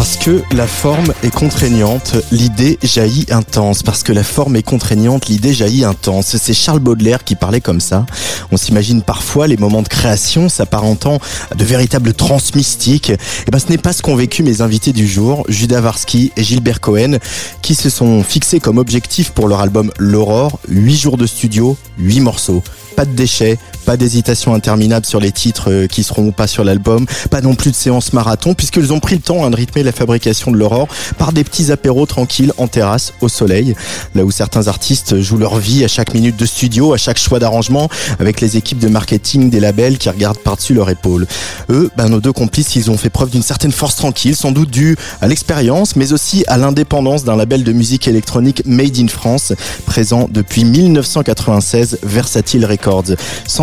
[0.00, 3.82] Parce que la forme est contraignante, l'idée jaillit intense.
[3.82, 6.38] Parce que la forme est contraignante, l'idée jaillit intense.
[6.38, 8.06] C'est Charles Baudelaire qui parlait comme ça.
[8.50, 11.18] On s'imagine parfois les moments de création s'apparentant
[11.50, 13.10] à de véritables trans mystiques.
[13.10, 16.44] Et ben, ce n'est pas ce qu'ont vécu mes invités du jour, Judas Varsky et
[16.44, 17.18] Gilbert Cohen,
[17.60, 22.20] qui se sont fixés comme objectif pour leur album L'Aurore, 8 jours de studio, 8
[22.20, 22.62] morceaux.
[22.96, 26.64] Pas de déchets, pas d'hésitation interminable sur les titres euh, qui seront ou pas sur
[26.64, 29.82] l'album, pas non plus de séance marathon, puisqu'ils ont pris le temps hein, de rythmer
[29.82, 33.74] la fabrication de l'aurore par des petits apéros tranquilles en terrasse, au soleil,
[34.14, 37.38] là où certains artistes jouent leur vie à chaque minute de studio, à chaque choix
[37.38, 41.26] d'arrangement, avec les équipes de marketing des labels qui regardent par-dessus leur épaule.
[41.70, 44.70] Eux, ben, nos deux complices, ils ont fait preuve d'une certaine force tranquille, sans doute
[44.70, 49.52] due à l'expérience, mais aussi à l'indépendance d'un label de musique électronique Made in France,
[49.86, 53.16] présent depuis 1996, Versatile Records.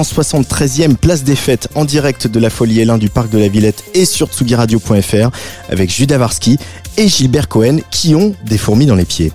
[0.08, 3.84] 173e place des fêtes en direct de la Folie Hélin du Parc de la Villette
[3.94, 5.30] et sur tsugiradio.fr
[5.70, 6.58] avec Judas Varsky
[6.98, 9.32] et Gilbert Cohen qui ont des fourmis dans les pieds.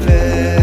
[0.00, 0.61] Pied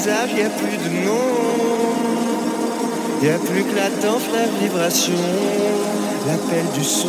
[0.00, 1.20] visage, y a plus de nom.
[3.22, 5.12] Y a plus que la danse, la vibration,
[6.26, 7.08] l'appel du son.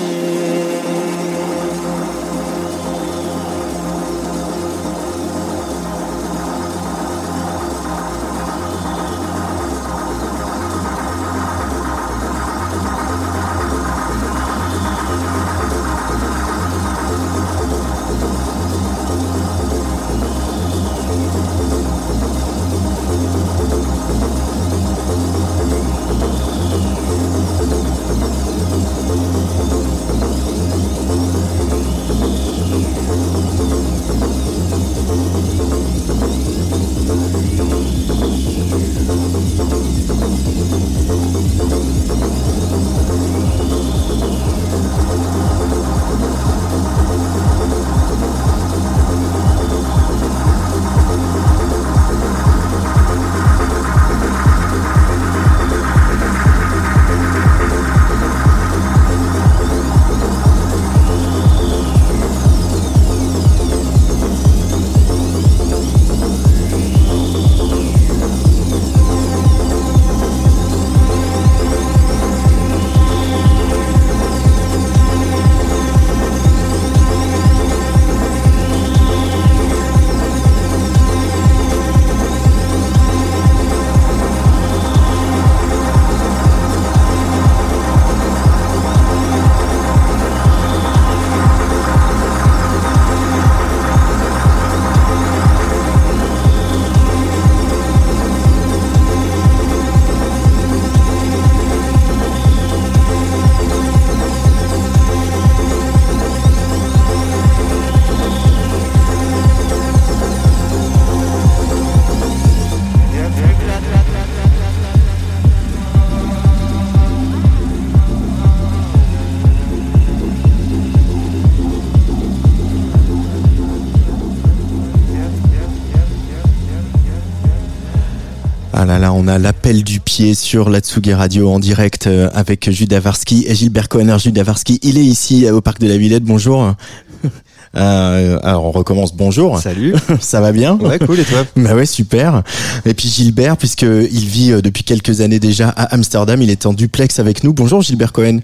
[129.79, 134.19] Du pied sur la Tsugi Radio en direct euh, avec Jules Davarski et Gilbert Cohenner.
[134.19, 136.23] Jules Davarski, il est ici euh, au Parc de la Villette.
[136.23, 136.75] Bonjour.
[137.77, 139.15] Euh, alors on recommence.
[139.15, 139.57] Bonjour.
[139.59, 139.95] Salut.
[140.19, 140.77] Ça va bien?
[140.77, 141.45] Ouais, cool, et toi?
[141.55, 142.43] Bah ouais, super.
[142.85, 146.65] Et puis Gilbert, puisque il vit euh, depuis quelques années déjà à Amsterdam, il est
[146.65, 147.53] en duplex avec nous.
[147.53, 148.39] Bonjour Gilbert Cohen.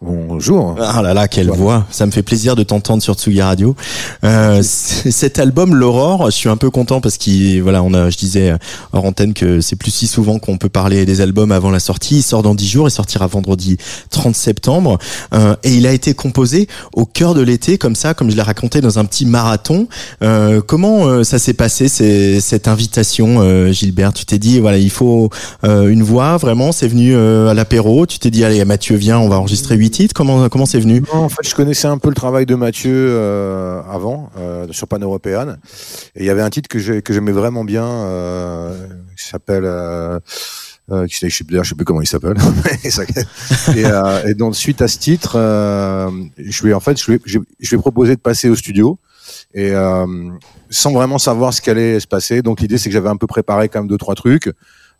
[0.00, 0.76] Bonjour.
[0.80, 3.74] Ah là là, quelle voix Ça me fait plaisir de t'entendre sur Tsugi Radio.
[4.22, 8.16] Euh, cet album, l'Aurore, je suis un peu content parce qu'il, voilà, on a, je
[8.16, 8.54] disais
[8.92, 12.18] hors antenne que c'est plus si souvent qu'on peut parler des albums avant la sortie.
[12.18, 13.76] Il sort dans 10 jours, il sortira vendredi
[14.10, 14.98] 30 septembre,
[15.34, 18.42] euh, et il a été composé au cœur de l'été, comme ça, comme je l'ai
[18.42, 19.88] raconté dans un petit marathon.
[20.22, 24.12] Euh, comment euh, ça s'est passé cette invitation, euh, Gilbert?
[24.12, 25.30] Tu t'es dit, voilà, il faut
[25.64, 26.70] euh, une voix, vraiment.
[26.70, 28.06] C'est venu euh, à l'apéro.
[28.06, 29.76] Tu t'es dit, allez, Mathieu, viens, on va enregistrer
[30.14, 31.02] Comment comment c'est venu?
[31.12, 34.98] En fait, je connaissais un peu le travail de Mathieu euh, avant euh, sur Pan
[34.98, 35.58] Européenne,
[36.14, 38.86] et il y avait un titre que j'ai- que j'aimais vraiment bien, euh,
[39.16, 39.64] qui s'appelle.
[39.64, 40.18] Euh,
[40.90, 42.36] euh, je sais je sais plus comment il s'appelle.
[43.76, 47.10] Et euh, et donc suite à ce titre, euh, je lui ai- en fait, je
[47.12, 48.98] lui, je, je lui ai proposé de passer au studio
[49.52, 50.06] et euh,
[50.70, 52.40] sans vraiment savoir ce qu'allait se passer.
[52.40, 54.50] Donc l'idée, c'est que j'avais un peu préparé quand même deux trois trucs.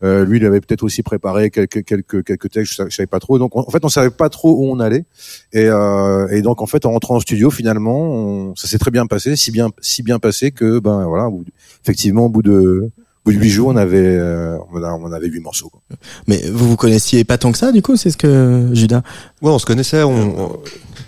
[0.05, 3.19] Euh, lui, il avait peut-être aussi préparé quelques quelques quelques textes, je, je savais pas
[3.19, 3.39] trop.
[3.39, 5.05] Donc en fait, on savait pas trop où on allait.
[5.53, 8.91] Et, euh, et donc en fait, en rentrant au studio, finalement, on- ça s'est très
[8.93, 11.45] bien passé, si bien si bien passé que ben voilà, au bout-
[11.83, 12.91] effectivement, au bout de
[13.25, 15.69] au bout de huit jours, on avait euh, on avait huit morceaux.
[15.69, 15.81] Quoi.
[16.29, 19.03] Mais vous vous connaissiez pas tant que ça, du coup, c'est ce que Judas?
[19.43, 20.03] Ouais, on se connaissait.
[20.05, 20.13] On,
[20.45, 20.57] on-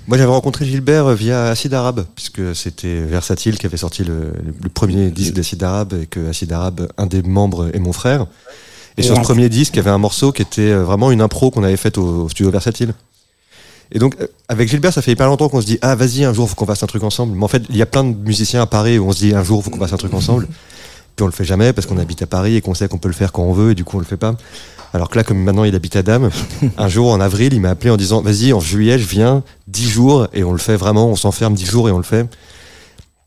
[0.09, 4.69] Moi, j'avais rencontré Gilbert via Acide Arabe, puisque c'était Versatile qui avait sorti le, le
[4.69, 8.27] premier disque d'Acide Arabe, et que Acide Arabe, un des membres, est mon frère.
[9.01, 11.23] Et sur ce premier disque, il y avait un morceau qui était euh, vraiment une
[11.23, 12.93] impro qu'on avait faite au, au studio Versatile.
[13.93, 16.35] Et donc, euh, avec Gilbert, ça fait hyper longtemps qu'on se dit, ah, vas-y, un
[16.35, 17.35] jour, faut qu'on fasse un truc ensemble.
[17.35, 19.35] Mais en fait, il y a plein de musiciens à Paris où on se dit,
[19.35, 20.47] un jour, faut qu'on fasse un truc ensemble.
[21.17, 23.09] Puis on le fait jamais parce qu'on habite à Paris et qu'on sait qu'on peut
[23.09, 24.37] le faire quand on veut et du coup, on le fait pas.
[24.93, 26.31] Alors que là, comme maintenant il habite à Dame,
[26.79, 29.89] un jour en avril, il m'a appelé en disant Vas-y, en juillet, je viens 10
[29.89, 32.27] jours et on le fait vraiment, on s'enferme 10 jours et on le fait.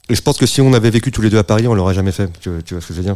[0.10, 1.94] Et je pense que si on avait vécu tous les deux à Paris, on l'aurait
[1.94, 2.30] jamais fait.
[2.42, 3.16] Tu, tu vois ce que je veux dire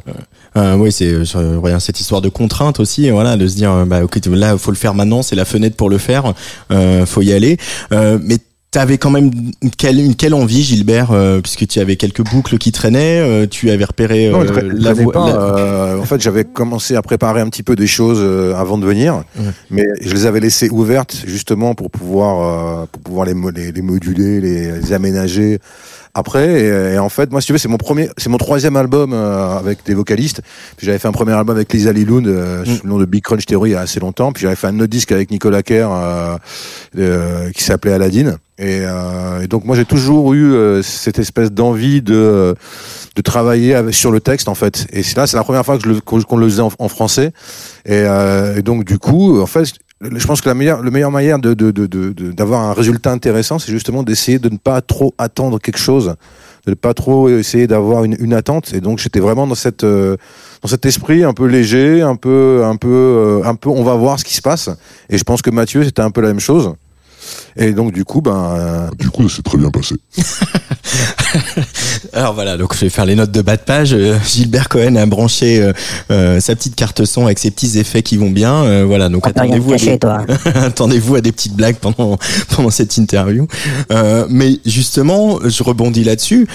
[0.56, 3.86] Euh, oui, c'est euh, rien, cette histoire de contrainte aussi, voilà, de se dire, euh,
[3.86, 6.34] bah, ok, là, faut le faire maintenant, c'est la fenêtre pour le faire,
[6.72, 7.58] euh, faut y aller.
[7.92, 8.38] Euh, mais
[8.70, 12.58] T'avais quand même une quelle, une quelle envie, Gilbert, euh, puisque tu avais quelques boucles
[12.58, 17.02] qui traînaient, euh, tu avais repéré Non, euh, la euh, en fait, j'avais commencé à
[17.02, 19.46] préparer un petit peu des choses euh, avant de venir, Ouais.
[19.72, 23.72] mais je les avais laissées ouvertes justement pour pouvoir euh, pour pouvoir les, mo- les,
[23.72, 25.60] les moduler, les, les aménager
[26.18, 26.62] après.
[26.62, 29.14] Et, et en fait, moi, si tu veux, c'est mon premier, c'est mon troisième album
[29.14, 30.42] euh, avec des vocalistes.
[30.76, 33.24] Puis j'avais fait un premier album avec Lisa Lilund euh, sous le nom de Big
[33.24, 34.32] Crunch Theory il y a assez longtemps.
[34.32, 36.38] Puis j'avais fait un autre disque avec Nicolas Kerr euh,
[36.98, 38.38] euh, qui s'appelait Aladdin.
[38.60, 42.56] Et, euh, et donc moi j'ai toujours eu euh, cette espèce d'envie de
[43.16, 44.88] de travailler avec, sur le texte en fait.
[44.92, 46.72] Et c'est là c'est la première fois que je le, qu'on qu'on le faisait en,
[46.80, 47.34] en français.
[47.86, 51.54] Et, euh, et donc du coup, en fait, je pense que la meilleure, le de,
[51.54, 55.14] de, de, de- de- d'avoir un résultat intéressant, c'est justement d'essayer de ne pas trop
[55.18, 56.16] attendre quelque chose,
[56.66, 58.74] de ne pas trop essayer d'avoir une, une attente.
[58.74, 60.16] Et donc j'étais vraiment dans cette euh,
[60.62, 63.96] dans cet esprit un peu léger, un peu un peu euh, un peu on va
[63.96, 64.70] voir ce qui se passe.
[65.10, 66.74] Et je pense que Mathieu c'était un peu la même chose.
[67.56, 69.96] Et donc du coup ben euh, Du coup, ça s'est très bien passé.
[72.14, 73.94] Alors voilà, donc je vais faire les notes de bas de page.
[73.94, 75.74] Euh, Gilbert Cohen a branché euh,
[76.12, 78.64] euh, sa petite carte son avec ses petits effets qui vont bien.
[78.64, 80.00] Euh, voilà, donc attendez-vous à, des...
[81.18, 82.18] à des petites blagues pendant
[82.56, 83.48] pendant cette interview.
[83.92, 86.48] Euh, mais justement, je rebondis là-dessus.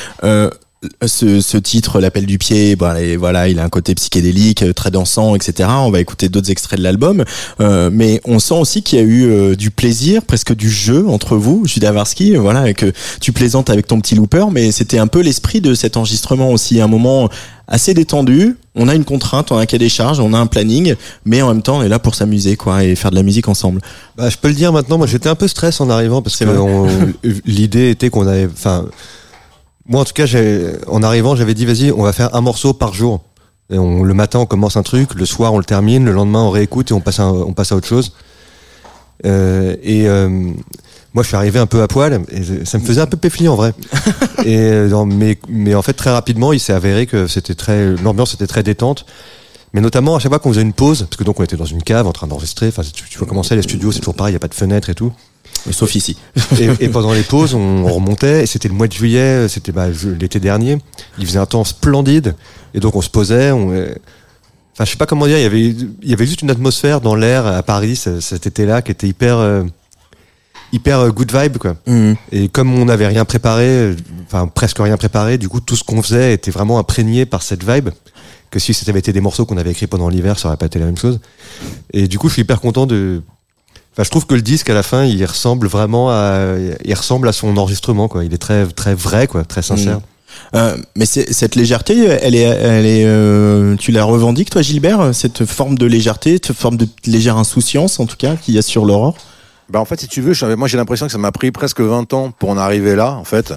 [0.84, 4.62] Euh, ce, ce titre, l'appel du pied, bah, et voilà, il a un côté psychédélique,
[4.62, 5.68] euh, très dansant, etc.
[5.72, 7.24] On va écouter d'autres extraits de l'album,
[7.60, 11.06] Euh, mais on sent aussi qu'il y a eu euh, du plaisir, presque du jeu
[11.08, 15.06] entre vous, Judavarski, voilà, et que tu plaisantes avec ton petit looper, mais c'était un
[15.06, 17.28] peu l'esprit de cet enregistrement aussi, un moment
[17.68, 18.56] assez détendu.
[18.74, 21.42] On a une contrainte, on a un cahier des charges, on a un planning, mais
[21.42, 23.80] en même temps, on est là pour s'amuser, quoi, et faire de la musique ensemble.
[24.16, 24.98] Bah, je peux le dire maintenant.
[24.98, 26.44] Moi, j'étais un peu stress en arrivant parce que
[27.46, 28.86] l'idée était qu'on avait, enfin,
[29.86, 30.26] moi en tout cas,
[30.86, 33.22] en arrivant, j'avais dit vas-y, on va faire un morceau par jour.
[33.70, 36.42] Et on, le matin, on commence un truc, le soir, on le termine, le lendemain,
[36.42, 38.12] on réécoute et on passe à, on passe à autre chose.
[39.24, 40.28] Euh, et euh,
[41.14, 43.48] moi, je suis arrivé un peu à poil et ça me faisait un peu péfli
[43.48, 43.72] en vrai.
[44.44, 48.34] et euh, mais, mais en fait, très rapidement, il s'est avéré que c'était très, l'ambiance
[48.34, 49.06] était très détente.
[49.74, 51.64] Mais notamment à chaque fois qu'on faisait une pause, parce que donc on était dans
[51.64, 52.68] une cave en train d'enregistrer.
[52.68, 54.48] Enfin, tu, tu vois comment c'est les studios, c'est toujours pareil, il y a pas
[54.48, 55.12] de fenêtre et tout.
[55.71, 56.16] Sauf ici.
[56.59, 58.42] Et, et pendant les pauses, on, on remontait.
[58.42, 59.87] Et c'était le mois de juillet, c'était bah,
[60.18, 60.78] l'été dernier.
[61.18, 62.35] Il faisait un temps splendide.
[62.75, 63.52] Et donc on se posait.
[63.52, 63.94] On, euh,
[64.75, 65.38] enfin, je sais pas comment dire.
[65.38, 68.47] Il y avait, il y avait juste une atmosphère dans l'air à Paris ce- cet
[68.47, 69.62] été-là qui était hyper, euh,
[70.73, 71.76] hyper euh, good vibe quoi.
[71.87, 72.16] Mhm.
[72.32, 73.94] Et comme on n'avait rien préparé,
[74.26, 77.62] enfin presque rien préparé, du coup tout ce qu'on faisait était vraiment imprégné par cette
[77.64, 77.90] vibe.
[78.50, 80.78] Que si c'était été des morceaux qu'on avait écrits pendant l'hiver, ça aurait pas été
[80.78, 81.21] la même chose.
[81.94, 83.23] Et du coup, je suis hyper content de.
[83.92, 87.28] Enfin, je trouve que le disque à la fin, il ressemble vraiment à, il ressemble
[87.28, 88.25] à son enregistrement quoi.
[88.25, 90.00] Il est très très vrai quoi, très sincère.
[90.54, 95.14] Euh, mais c'est- cette légèreté, elle est, elle est, euh, tu la revendiques toi, Gilbert,
[95.14, 98.62] cette forme de légèreté, cette forme de légère insouciance en tout cas qu'il y a
[98.62, 99.14] sur l'aurore?
[99.70, 101.80] Bah en fait, si tu veux, je- moi j'ai l'impression que ça m'a pris presque
[101.80, 103.52] 20 ans pour en arriver là, en fait.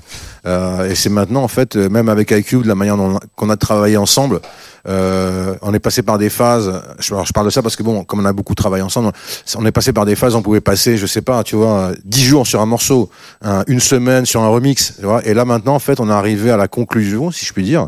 [0.46, 3.16] Euh, et c'est maintenant, en fait, euh, même avec IQ, de la manière dont on
[3.16, 4.40] a- qu'on a travaillé ensemble,
[4.88, 6.82] euh, on est passé par des phases.
[7.00, 9.12] Je, parle de ça parce que bon, comme on a beaucoup travaillé ensemble,
[9.56, 10.36] on est passé par des phases.
[10.36, 13.10] On pouvait passer, je sais pas, tu vois, 10 jours sur un morceau,
[13.42, 14.96] un- une semaine sur un remix.
[15.00, 17.54] Tu vois, et là maintenant, en fait, on est arrivé à la conclusion, si je
[17.54, 17.88] puis dire,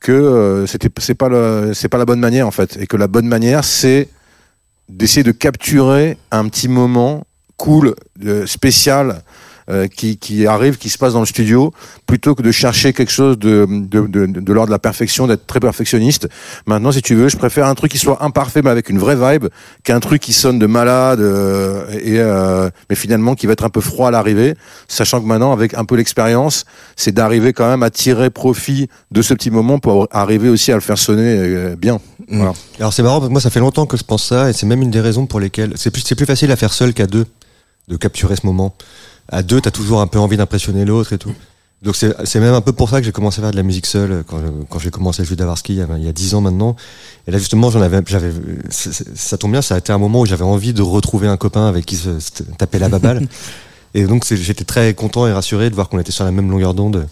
[0.00, 1.28] que euh, c'était c'est pas
[1.72, 4.08] c'est pas la bonne manière en fait, et que la bonne manière c'est
[4.88, 7.24] d'essayer de capturer un petit moment
[7.56, 7.94] cool,
[8.26, 9.22] euh, spécial,
[9.70, 11.72] euh, qui, qui arrive, qui se passe dans le studio,
[12.06, 15.46] plutôt que de chercher quelque chose de, de, de, de l'ordre de la perfection, d'être
[15.46, 16.28] très perfectionniste.
[16.66, 19.16] Maintenant, si tu veux, je préfère un truc qui soit imparfait, mais avec une vraie
[19.16, 19.48] vibe,
[19.82, 23.70] qu'un truc qui sonne de malade, euh, et, euh, mais finalement qui va être un
[23.70, 24.54] peu froid à l'arrivée,
[24.88, 26.64] sachant que maintenant, avec un peu l'expérience,
[26.96, 30.74] c'est d'arriver quand même à tirer profit de ce petit moment pour arriver aussi à
[30.74, 32.00] le faire sonner bien.
[32.28, 32.52] Voilà.
[32.78, 34.66] Alors c'est marrant parce que moi ça fait longtemps que je pense ça et c'est
[34.66, 37.06] même une des raisons pour lesquelles c'est plus c'est plus facile à faire seul qu'à
[37.06, 37.26] deux
[37.88, 38.74] de capturer ce moment.
[39.28, 41.32] À deux, t'as toujours un peu envie d'impressionner l'autre et tout.
[41.82, 43.84] Donc c'est même un peu pour ça que j'ai commencé à faire de la musique
[43.84, 44.40] seule quand
[44.70, 46.76] quand j'ai commencé à jouer d'Avarski il y a- dix ans maintenant.
[47.26, 48.32] Et là justement j'en avais j'avais
[48.70, 51.66] ça tombe bien ça a été un moment où j'avais envie de retrouver un copain
[51.66, 53.28] avec qui se, se taper la baballe.
[53.94, 56.72] et donc j'étais très content et rassuré de voir qu'on était sur la même longueur
[56.72, 57.06] d'onde.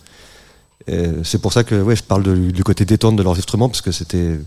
[1.22, 3.92] C'est pour ça que ouais je parle de- du côté détente de l'enregistrement parce que
[3.92, 4.38] c'était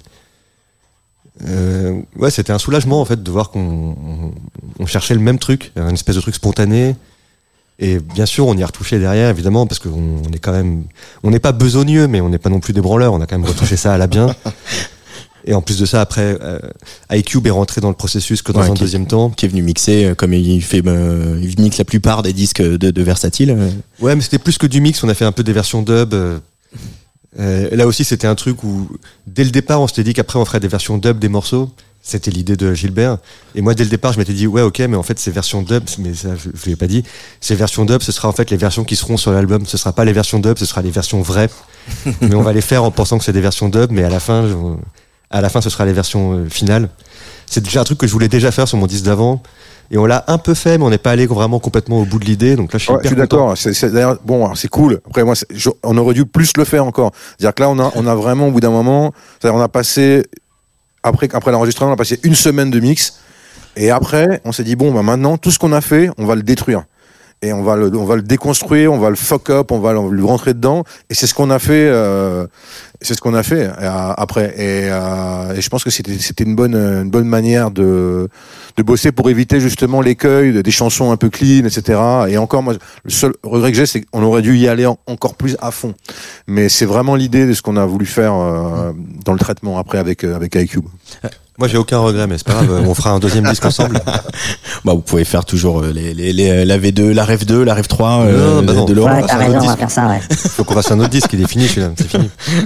[1.47, 4.31] euh, ouais, c'était un soulagement en fait de voir qu'on on,
[4.79, 6.95] on cherchait le même truc, un espèce de truc spontané.
[7.77, 9.89] Et bien sûr, on y a retouché derrière, évidemment, parce qu'on
[10.27, 10.83] on est quand même,
[11.23, 13.13] on n'est pas besogneux, mais on n'est pas non plus des branleurs.
[13.13, 14.33] On a quand même retouché ça à la bien.
[15.47, 16.57] Et en plus de ça, après, euh,
[17.11, 19.29] iCube est rentré dans le processus que dans Ouais, un deuxième temps.
[19.29, 22.61] Qui est venu mixer, euh, comme il fait, euh, il mixe la plupart des disques
[22.63, 23.51] de, de Versatile.
[23.51, 23.69] euh.
[23.99, 25.03] Ouais, mais c'était plus que du mix.
[25.03, 26.13] On a fait un peu des versions dub.
[26.15, 28.89] euh, là aussi, c'était un truc où,
[29.27, 31.69] dès le départ, on s'était dit qu'après, on ferait des versions dub des morceaux.
[32.07, 33.17] C'était l'idée de Gilbert.
[33.55, 35.63] Et moi, dès le départ, je m'étais dit, ouais, ok, mais en fait, ces versions
[35.63, 37.03] dub, mais ça, je, je l'ai pas dit,
[37.41, 39.65] ces versions dub, ce sera en fait les versions qui seront sur l'album.
[39.65, 41.49] Ce sera pas les versions dub, ce sera les versions vraies.
[42.21, 44.19] mais on va les faire en pensant que c'est des versions dub, mais à la
[44.19, 44.45] fin,
[45.31, 46.89] à la fin, ce sera les versions euh, finales.
[47.47, 49.41] C'est déjà un truc que je voulais déjà faire sur mon disque d'avant.
[49.91, 52.17] Et on l'a un peu fait, mais on n'est pas allé vraiment complètement au bout
[52.19, 52.55] de l'idée.
[52.55, 53.47] Donc là, je suis Ouais, je hyper suis content.
[53.53, 53.57] d'accord.
[53.57, 54.99] C'est, d'ailleurs, bon, c'est cool.
[55.07, 57.11] Après, moi, je- on aurait dû plus le faire encore.
[57.37, 59.11] C'est-à-dire que là, on a, on a vraiment, au bout d'un moment,
[59.43, 60.23] on a passé,
[61.05, 63.19] après, l'enregistrement, on a passé une semaine de mix.
[63.75, 66.35] Et après, on s'est dit, bon, bah, maintenant, tout ce qu'on a fait, on va
[66.35, 66.83] le détruire.
[67.45, 69.93] Et on va le, on va le déconstruire, on va le fuck up, on va
[70.11, 70.83] lui rentrer dedans.
[71.09, 72.47] Et c'est ce qu'on a fait, euh,
[73.01, 74.53] c'est ce qu'on a fait euh, après.
[74.57, 78.29] Et, euh, et je pense que c'était, c'était une bonne, une bonne manière de,
[78.77, 81.99] de bosser pour éviter justement l'écueil de- des chansons un peu clean, etc.
[82.29, 82.73] Et encore, moi,
[83.03, 85.69] le seul regret que j'ai, c'est qu'on aurait dû y aller en- encore plus à
[85.71, 85.93] fond.
[86.47, 88.33] Mais c'est vraiment l'idée de ce qu'on a voulu faire
[89.23, 90.85] dans le traitement après avec avec iCube.
[91.57, 92.83] Moi, j'ai aucun regret, mais c'est pas grave.
[92.85, 94.01] On fera un deuxième disque ensemble.
[94.83, 97.73] Bah, vous pouvez faire toujours euh, les, les, les- la V2, la Rêve 2, la
[97.73, 98.85] Rêve 3 euh, Non, bah non.
[98.85, 99.15] de Laurent.
[99.15, 100.19] Ouais, t'as raison, on va faire ça, ouais.
[100.29, 101.29] Faut qu'on fasse un autre disque.
[101.33, 101.91] Il est fini, celui-là.
[101.97, 102.29] C'est fini.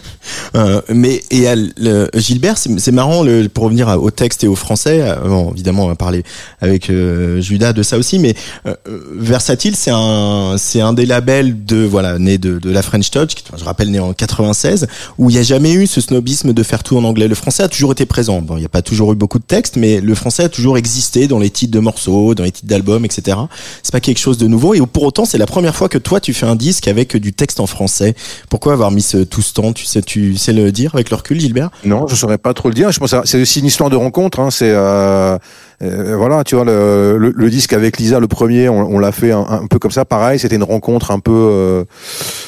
[0.55, 4.43] Euh, mais et à le- Gilbert, c'est c'est marrant le, pour revenir à- au texte
[4.43, 4.99] et au français.
[5.01, 6.23] euh, bon, évidemment, on va parler
[6.61, 8.35] avec euh, Judas de ça aussi, mais
[8.67, 12.81] euh, euh, Versatile, c'est un c'est un des labels de voilà né de, de la
[12.83, 15.99] French Touch, qui, je rappelle né en 96, où il n'y a jamais eu ce
[16.01, 17.27] snobisme de faire tout en anglais.
[17.27, 18.41] Le français a toujours été présent.
[18.41, 20.77] Bon, il n'y a pas toujours eu beaucoup de textes, mais le français a toujours
[20.77, 23.37] existé dans les titres de morceaux, dans les titres d'albums, etc.
[23.83, 24.73] C'est pas quelque chose de nouveau.
[24.73, 27.33] Et pour autant, c'est la première fois que toi tu fais un disque avec du
[27.33, 28.15] texte en français.
[28.49, 29.73] Pourquoi avoir mis tout ce temps?
[29.73, 31.69] Tu sais, tu sais le dire avec le recul, Gilbert?
[31.85, 32.91] Non, je saurais pas trop le dire.
[32.91, 34.39] Je pense c'est aussi une histoire de rencontre.
[34.39, 34.49] Hein.
[34.51, 35.37] C'est euh,
[35.81, 39.45] euh, voilà, tu vois le, disque avec Lisa, le premier, on, on l'a fait un,
[39.49, 40.05] un peu comme ça.
[40.05, 41.31] Pareil, c'était une rencontre un peu.
[41.33, 41.83] Euh,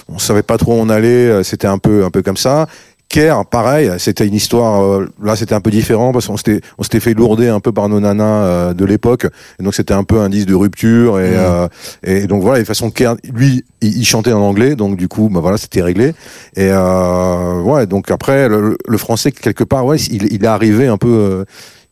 [0.09, 1.07] on savait pas trop où on allait.
[1.07, 2.67] euh, C'était un peu un peu comme ça.
[3.11, 4.81] Care, pareil, c'était une histoire.
[4.81, 7.73] euh, là, c'était un peu différent parce qu'on s'était on s'était fait lourder un peu
[7.73, 9.27] par nos nanas euh, de l'époque.
[9.59, 11.19] Et donc c'était un peu un disque de rupture.
[11.19, 11.67] Et, euh,
[12.03, 14.95] et donc voilà, et de toute façon, Care, lui, il, il chantait en anglais, donc
[14.95, 16.13] du coup, bah voilà, c'était réglé.
[16.55, 20.87] Et euh, ouais, donc après, le, le français quelque part, ouais, il, il est arrivé
[20.87, 21.43] un peu.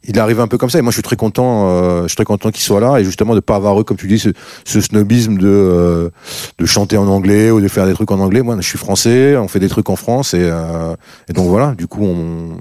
[0.03, 0.79] Il est arrivé un peu comme ça.
[0.79, 3.03] Et moi je suis très content euh, je suis très content qu'il soit là et
[3.03, 4.29] justement de pas avoir comme tu dis ce,
[4.65, 6.09] ce snobisme de euh,
[6.57, 8.41] de chanter en anglais ou de faire des trucs en anglais.
[8.41, 10.95] Moi je suis français on fait des trucs en France et, euh,
[11.27, 11.75] et donc voilà.
[11.75, 12.07] Du coup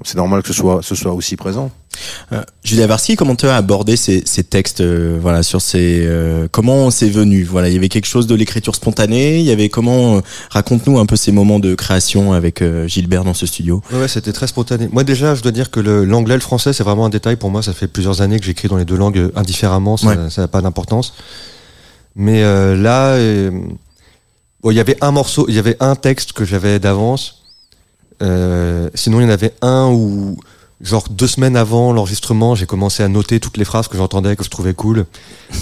[0.03, 1.71] c'est normal que ce soit ce soit aussi présent
[2.31, 6.47] Euh, Julia Varski, comment tu as abordé ces, ces textes euh, voilà sur ces euh,
[6.51, 9.69] comment c'est venu voilà il y avait quelque chose de l'écriture spontanée il y avait
[9.69, 14.31] comment raconte-nous un peu ces moments de création avec Gilbert dans ce studio Ouais, c'était
[14.33, 14.87] très spontané.
[14.91, 17.35] Moi, déjà, je dois dire que le- l'anglais et le français, c'est vraiment un détail
[17.37, 17.63] pour moi.
[17.63, 19.97] Ça fait plusieurs années que j'écris dans les deux langues indifféremment.
[19.97, 20.15] Ça Ouais.
[20.37, 21.13] n'a pas d'importance.
[22.15, 23.17] Mais là,
[24.61, 27.43] bon, il y avait un morceau, il y avait un texte que j'avais d'avance.
[28.21, 30.37] Sinon, il y en avait un où,
[30.81, 34.43] genre deux semaines avant l'enregistrement, j'ai commencé à noter toutes les phrases que j'entendais, que
[34.43, 35.05] je trouvais cool,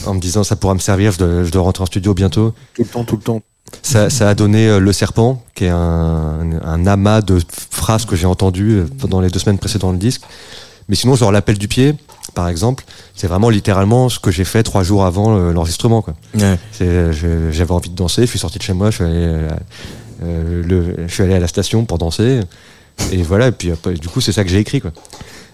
[0.06, 1.12] en me disant ça pourra me servir.
[1.12, 2.54] Je dois, je dois rentrer en studio bientôt.
[2.76, 3.42] tout le temps tout le temps
[3.82, 7.40] Ça, ça a donné euh, Le Serpent, qui est un, un amas de
[7.72, 10.22] phrases que j'ai entendues euh, pendant les deux semaines précédant le disque.
[10.90, 11.96] Mais sinon, genre l'appel du pied,
[12.34, 16.02] par exemple, c'est vraiment littéralement ce que j'ai fait trois jours avant euh, l'enregistrement.
[16.02, 16.14] quoi.
[16.36, 16.58] ouais.
[16.72, 19.16] C'est- je- J'avais envie de danser, je suis sorti de chez moi, je suis allé,
[20.24, 22.40] euh, le, je suis allé à la station pour danser.
[23.12, 24.82] Et voilà, et puis du coup, c'est ça que j'ai écrit.
[24.82, 24.92] Quoi.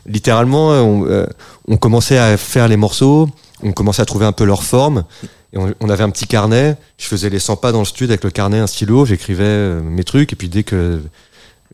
[0.05, 1.25] Littéralement, euh, on, euh,
[1.67, 3.29] on commençait à faire les morceaux,
[3.61, 5.05] on commençait à trouver un peu leur forme.
[5.53, 8.11] Et on, on avait un petit carnet, je faisais les 100 pas dans le studio
[8.11, 11.01] avec le carnet, un stylo, j'écrivais euh, mes trucs, et puis dès que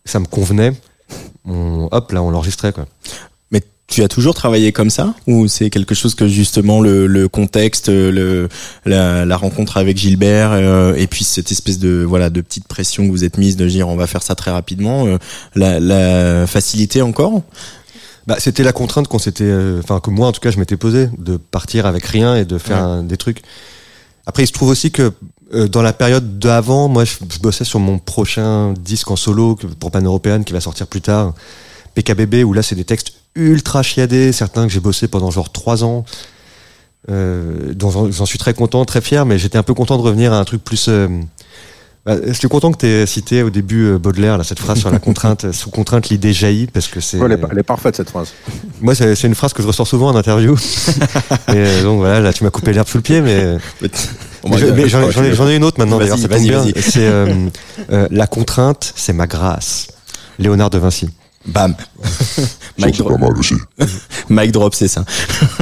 [0.05, 0.73] ça me convenait,
[1.45, 2.73] on, hop, là, on l'enregistrait.
[2.73, 2.86] quoi.
[3.89, 7.89] Tu as toujours travaillé comme ça ou c'est quelque chose que justement le, le contexte
[7.89, 8.47] le
[8.86, 13.06] la, la rencontre avec Gilbert euh, et puis cette espèce de voilà de petite pression
[13.08, 15.17] que vous êtes mise de dire on va faire ça très rapidement euh,
[15.56, 17.41] la, la facilité encore?
[18.28, 20.78] Bah, c'était la contrainte qu'on s'était, euh, enfin que moi en tout cas je m'étais
[20.78, 22.84] posé de partir avec rien et de faire Ouais.
[22.84, 23.41] un- des trucs.
[24.28, 25.12] Après, il se trouve aussi que
[25.56, 29.58] euh, dans la période d'avant, moi je, je bossais sur mon prochain disque en solo
[29.80, 31.34] pour Pan Européenne qui va sortir plus tard,
[31.95, 35.84] PKBB, où là c'est des textes ultra chiadés, certains que j'ai bossé pendant genre trois
[35.84, 36.06] ans.
[37.10, 40.34] Euh, dont j'en- suis très content, très fier, mais j'étais un peu content de revenir
[40.34, 40.88] à un truc plus.
[40.89, 41.08] euh,
[42.06, 44.80] bah, je suis content que tu aies cité au début euh, Baudelaire là, cette phrase
[44.80, 47.18] sur la contrainte, sous contrainte l'idée jaillit parce que c'est.
[47.18, 48.34] Ouais, elle, est, elle est parfaite cette phrase
[48.82, 50.56] Moi, c'est une phrase que je ressors souvent en interview.
[51.48, 53.89] et euh, donc voilà, là, tu m'as coupé l'herbe sous le pied, mais, mais
[54.58, 55.10] je- mais j'en
[55.48, 56.00] ai, ai une autre maintenant.
[56.00, 56.65] D'ailleurs, ça tombe bien.
[56.82, 57.10] C'est
[58.12, 59.88] la contrainte, c'est ma grâce.
[60.38, 61.10] Léonard de Vinci.
[61.45, 61.75] Bam
[62.78, 63.12] Mic drop.
[64.30, 65.06] Mic drop c'est ça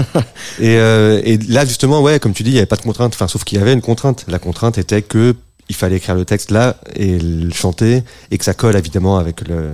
[0.60, 3.14] Et, euh, et là, justement, ouais, comme tu dis, il n'y avait pas de contrainte.
[3.14, 4.26] Enfin, sauf qu'il y avait une contrainte.
[4.28, 5.36] La contrainte était que
[5.70, 9.48] il fallait écrire le texte là et le chanter et que ça colle évidemment avec
[9.48, 9.72] le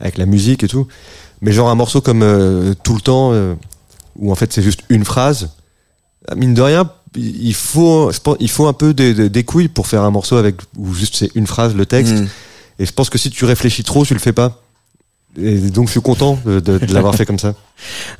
[0.00, 0.86] avec la musique et tout.
[1.40, 3.54] Mais genre un morceau comme euh, tout le temps euh,
[4.16, 5.50] où en fait c'est juste une phrase.
[6.36, 9.68] Mine de rien, il faut je pense, il faut un peu des, des- des couilles
[9.68, 12.14] pour faire un morceau avec où juste c'est une phrase le texte.
[12.14, 12.28] Mm.
[12.80, 14.61] Et je pense que si tu réfléchis trop, tu le fais pas.
[15.40, 17.54] Et donc je suis content de, de- l'avoir fait comme ça.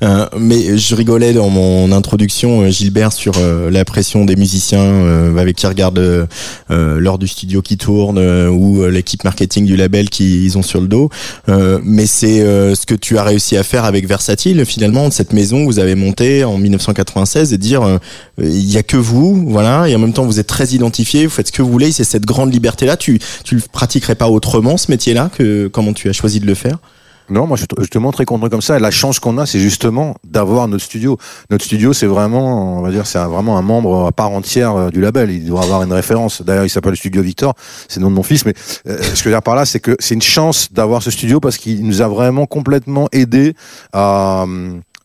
[0.01, 4.81] Euh, mais je rigolais dans mon introduction, euh, Gilbert, sur euh, la pression des musiciens
[4.83, 6.25] euh, avec qui regardent euh,
[6.69, 10.87] euh, l'heure du studio qui tourne ou l'équipe marketing du label qu'ils ont sur le
[10.87, 11.09] dos.
[11.47, 12.39] Mais c'est
[12.75, 15.79] ce que tu as réussi à faire avec Versatile, finalement, de cette maison que vous
[15.79, 17.99] avez montée en 1996 et dire
[18.41, 21.31] il y a que vous, voilà, et en même temps vous êtes très identifié, vous
[21.31, 22.97] faites ce que vous voulez, c'est cette grande liberté-là.
[22.97, 26.55] Tu tu le pratiquerais pas autrement ce métier-là que comment tu as choisi de le
[26.55, 26.79] faire?
[27.29, 28.79] Non, moi je te montre très content comme ça.
[28.79, 31.17] La chance qu'on a, c'est justement d'avoir notre studio.
[31.49, 34.89] Notre studio, c'est vraiment, on va dire, c'est vraiment un membre à part entière euh,
[34.89, 35.31] du label.
[35.31, 36.41] Il doit avoir une référence.
[36.41, 37.53] D'ailleurs, il s'appelle Studio Victor.
[37.87, 38.45] C'est le nom de mon fils.
[38.45, 38.53] Mais
[38.87, 41.11] euh, ce que je veux dire par là, c'est que c'est une chance d'avoir ce
[41.11, 43.55] studio parce qu'il nous a vraiment complètement aidé
[43.93, 44.45] à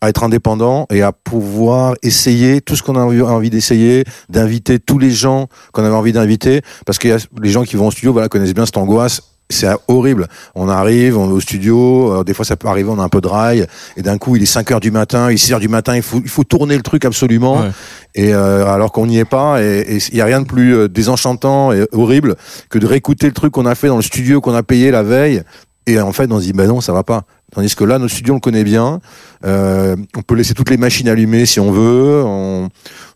[0.00, 4.98] à être indépendant et à pouvoir essayer tout ce qu'on a envie d'essayer, d'inviter tous
[4.98, 8.28] les gens qu'on avait envie d'inviter, parce que les gens qui vont au studio, voilà,
[8.28, 9.22] connaissent bien cette angoisse.
[9.50, 10.26] C'est horrible.
[10.54, 13.08] On arrive on est au studio, euh, des fois ça peut arriver, on a un
[13.08, 15.54] peu de rail, et d'un coup il est 5 heures du matin, il est 6
[15.54, 17.70] heures du matin, il faut, il faut tourner le truc absolument, Ouais.
[18.14, 20.88] et euh, alors qu'on n'y est pas, et il y a rien de plus euh,
[20.88, 22.36] désenchantant et horrible
[22.68, 25.02] que de réécouter le truc qu'on a fait dans le studio qu'on a payé la
[25.02, 25.42] veille,
[25.86, 27.22] et en fait on se dit bah non ça va pas.
[27.54, 29.00] Tandis que là notre studio on le connaît bien,
[29.46, 32.22] euh, on peut laisser toutes les machines allumées si on veut.
[32.26, 32.68] On...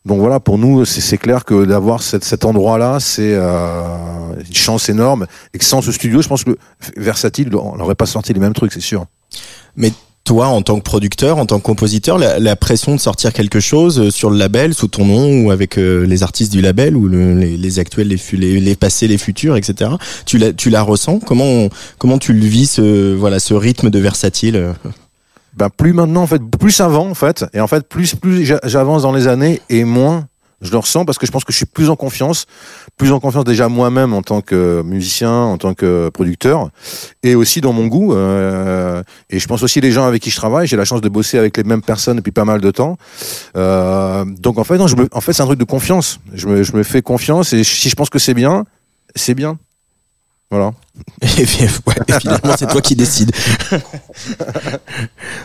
[0.04, 5.26] Donc voilà, pour nous, c'est clair que d'avoir cet, endroit-là, c'est euh, une chance énorme.
[5.54, 6.56] Et que sans ce studio, je pense que
[6.96, 9.06] Versatile, on n'aurait pas sorti les mêmes trucs, c'est sûr.
[9.76, 9.92] Mais
[10.24, 13.58] toi, en tant que producteur, en tant que compositeur, la, la pression de sortir quelque
[13.60, 16.96] chose euh, sur le label, sous ton nom ou avec euh, les artistes du label
[16.96, 19.90] ou le- les, les actuels, les, les, les passés, les futurs, etc.
[20.26, 21.18] Tu la, tu la ressens?
[21.20, 24.72] Comment comment tu le vis ce voilà ce rythme de versatile euh?
[25.56, 27.44] Ben plus maintenant, en fait, plus avant, en fait.
[27.52, 30.26] Et en fait, plus plus j'a- j'avance dans les années et moins
[30.62, 32.46] je le ressens parce que je pense que je suis plus en confiance,
[32.96, 36.70] plus en confiance déjà moi-même en tant que musicien, en tant que producteur,
[37.24, 38.14] et aussi dans mon goût.
[38.14, 40.68] euh, et je pense aussi les gens avec qui je travaille.
[40.68, 42.96] J'ai la chance de bosser avec les mêmes personnes depuis pas mal de temps.
[43.56, 46.20] Euh, donc en fait, non, je me, en fait, c'est un truc de confiance.
[46.32, 48.64] Je me, je me fais confiance et si je pense que c'est bien,
[49.16, 49.58] c'est bien.
[50.50, 50.72] Voilà.
[51.38, 53.32] Et ouais, évidemment, c'est toi qui décides.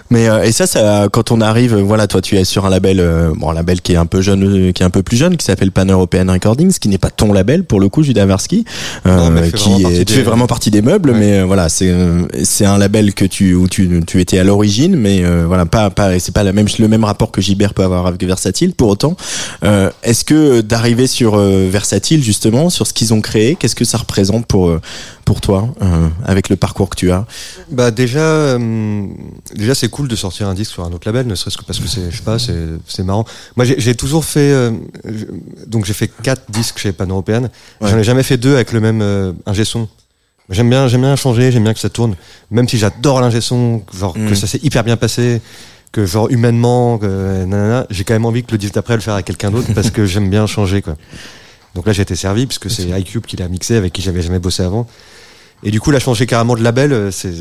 [0.09, 2.69] Mais euh, et ça, ça, quand on arrive, euh, voilà, toi, tu es sur un
[2.69, 5.03] label, euh, bon, un label qui est un peu jeune, euh, qui est un peu
[5.03, 8.03] plus jeune, qui s'appelle Pan European Recordings, qui n'est pas ton label pour le coup,
[8.03, 8.65] Judas Varsky,
[9.05, 11.19] euh, qui est, tu fais vraiment partie des meubles, Ouais.
[11.19, 14.43] mais euh, voilà, c'est euh, c'est un label que tu où tu tu étais à
[14.43, 17.73] l'origine, mais euh, voilà, pas pas c'est pas la même le même rapport que Gilbert
[17.73, 18.73] peut avoir avec Versatile.
[18.73, 19.15] Pour autant,
[19.63, 23.97] euh, est-ce que d'arriver sur Versatile justement, sur ce qu'ils ont créé, qu'est-ce que ça
[23.97, 24.81] représente pour euh,
[25.27, 27.25] pour toi, euh, avec le parcours que tu as
[27.69, 29.05] Bah déjà, euh,
[29.53, 31.79] déjà c'est cool de sortir un disque sur un autre label, ne serait-ce que parce
[31.79, 32.55] que c'est, je sais pas, c'est,
[32.87, 33.25] c'est marrant.
[33.57, 34.71] Moi j'ai, toujours fait, euh,
[35.65, 37.49] donc j'ai fait quatre disques chez Pan Européenne.
[37.81, 37.89] Ouais.
[37.91, 39.89] J'en ai jamais fait deux avec le même euh, ingé son.
[40.49, 42.15] J'aime bien, j'aime bien changer, j'aime bien que ça tourne.
[42.49, 44.29] Même si j'adore l'ingé son, genre Mm.
[44.29, 45.41] que ça s'est hyper bien passé,
[45.91, 49.15] que genre humainement, que nanana, j'ai quand même envie que le disque d'après le faire
[49.15, 50.95] avec quelqu'un d'autre parce que j'aime bien changer quoi.
[51.75, 54.39] Donc là j'ai été servi puisque c'est iCube qui l'a mixé avec qui j'avais jamais
[54.39, 54.87] bossé avant.
[55.63, 57.33] Et du coup, là, changer carrément de label, euh, c'est.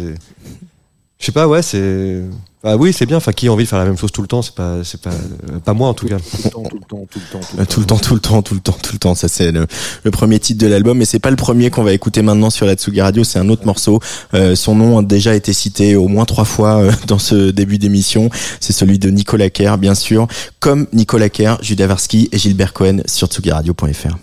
[1.19, 2.23] Je sais pas, ouais, c'est.
[2.63, 3.17] Ah oui, c'est bien.
[3.19, 5.01] Enfin, qui a envie de faire la même chose tout le temps C'est pas, c'est
[5.01, 6.17] pas, euh, pas moi en tout cas.
[6.19, 7.47] Tout le temps, tout le temps, tout le temps.
[7.59, 9.15] Euh, Tout le temps, tout le temps, tout le temps, tout le temps.
[9.15, 9.67] Ça c'est le,
[10.03, 12.67] le premier titre de l'album, mais c'est pas le premier qu'on va écouter maintenant sur
[12.67, 13.23] la Tsugi Radio.
[13.25, 14.01] C'est un autre morceau.
[14.35, 17.79] Euh, son nom a déjà été cité au moins trois fois euh, dans ce début
[17.79, 18.29] d'émission.
[18.61, 20.27] C'est celui de Nicolas Kerr, bien sûr.
[20.61, 24.17] Comme Nicolas Kerr, Judas Varsky et Gilbert Cohen sur tsugiradio.fr.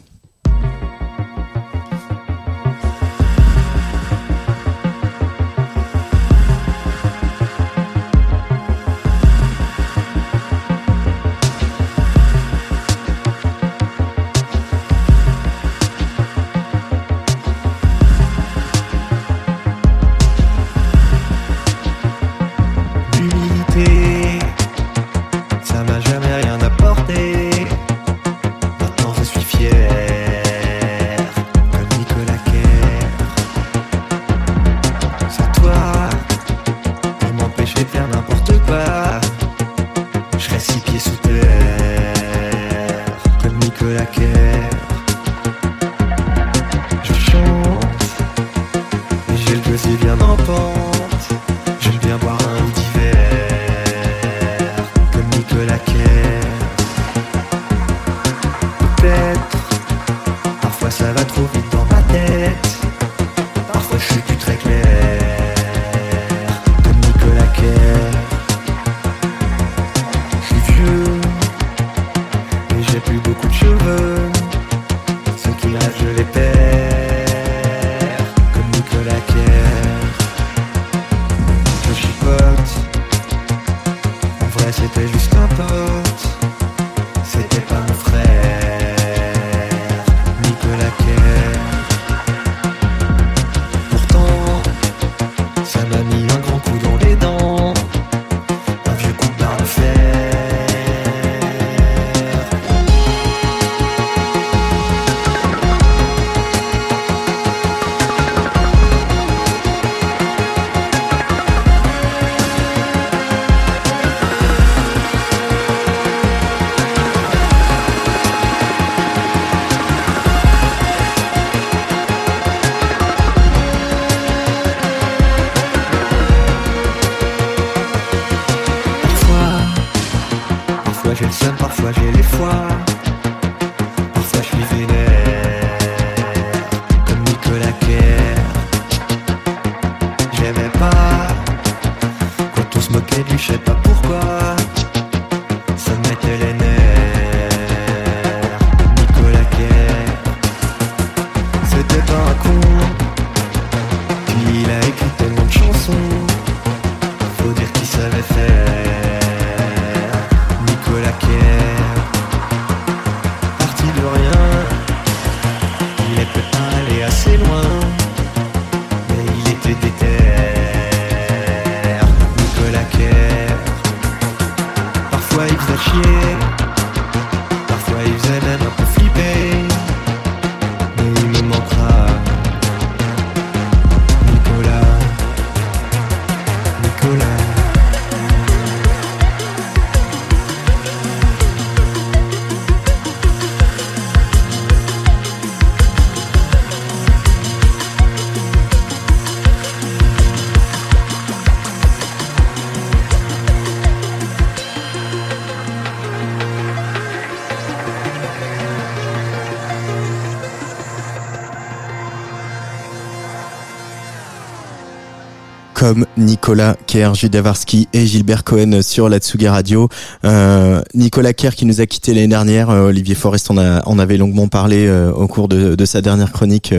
[215.84, 219.20] comme Nicolas Kerr, Judavarski et Gilbert Cohen sur la
[219.52, 219.90] Radio.
[220.24, 222.70] Euh, Nicolas Kerr qui nous a quitté l'année dernière.
[222.70, 226.74] Euh, Olivier Forest en, en avait longuement parlé euh, au cours de, sa dernière chronique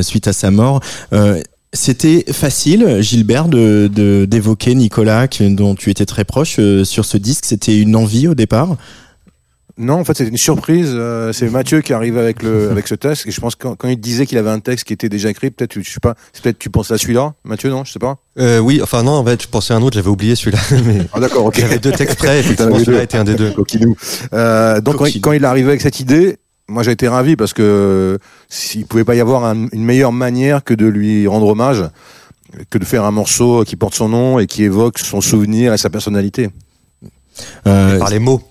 [0.00, 0.80] suite à sa mort.
[1.74, 7.44] C'était facile, Gilbert, de d'évoquer Nicolas, dont tu étais très proche sur ce disque.
[7.44, 8.78] C'était une envie au départ?
[9.80, 10.90] Non, en fait, c'était une surprise.
[10.92, 13.26] Euh, c'est Mathieu qui arrive avec le avec ce texte.
[13.26, 15.50] Et je pense que quand, il disait qu'il avait un texte qui était déjà écrit,
[15.50, 18.18] peut-être, je sais pas, peut-être tu penses à celui-là, Mathieu, non, je sais pas.
[18.38, 20.58] Euh, oui, enfin non, en fait, je pensais à un autre, j'avais oublié celui-là.
[20.84, 21.58] Mais ah d'accord, ok.
[21.58, 22.38] J'avais deux textes prêts.
[22.40, 23.54] Effectivement, celui-là était un des deux.
[24.34, 26.36] Euh, donc quand il, quand il, est arrivé avec cette idée,
[26.68, 28.18] moi j'ai été ravi parce que
[28.50, 31.84] s'il pouvait pas y avoir une meilleure manière que de lui rendre hommage,
[32.68, 35.78] que de faire un morceau qui porte son nom et qui évoque son souvenir et
[35.78, 36.50] sa personnalité.
[37.66, 38.42] Euh, par les mots.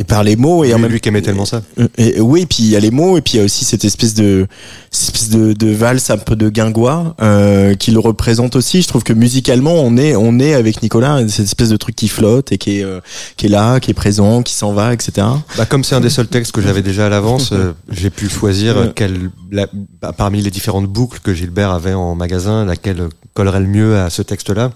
[0.00, 1.62] Euh, et par les mots et en même lui qui aimait tellement ça.
[1.98, 3.84] Et, oui, puis il y a les mots et puis il y a aussi cette
[3.84, 4.46] espèce de
[4.90, 8.80] cette espèce de, de valse un peu de guingois euh, qui le représente aussi.
[8.80, 12.08] Je trouve que musicalement on est on est avec Nicolas cette espèce de truc qui
[12.08, 13.00] flotte et qui est euh,
[13.36, 15.26] qui est là, qui est présent, qui s'en va, etc.
[15.56, 18.28] Bah comme c'est un des seuls textes que j'avais déjà à l'avance, euh, j'ai pu
[18.28, 19.66] choisir quelle la,
[20.00, 24.08] bah, parmi les différentes boucles que Gilbert avait en magasin, laquelle collerait le mieux à
[24.08, 24.72] ce texte-là.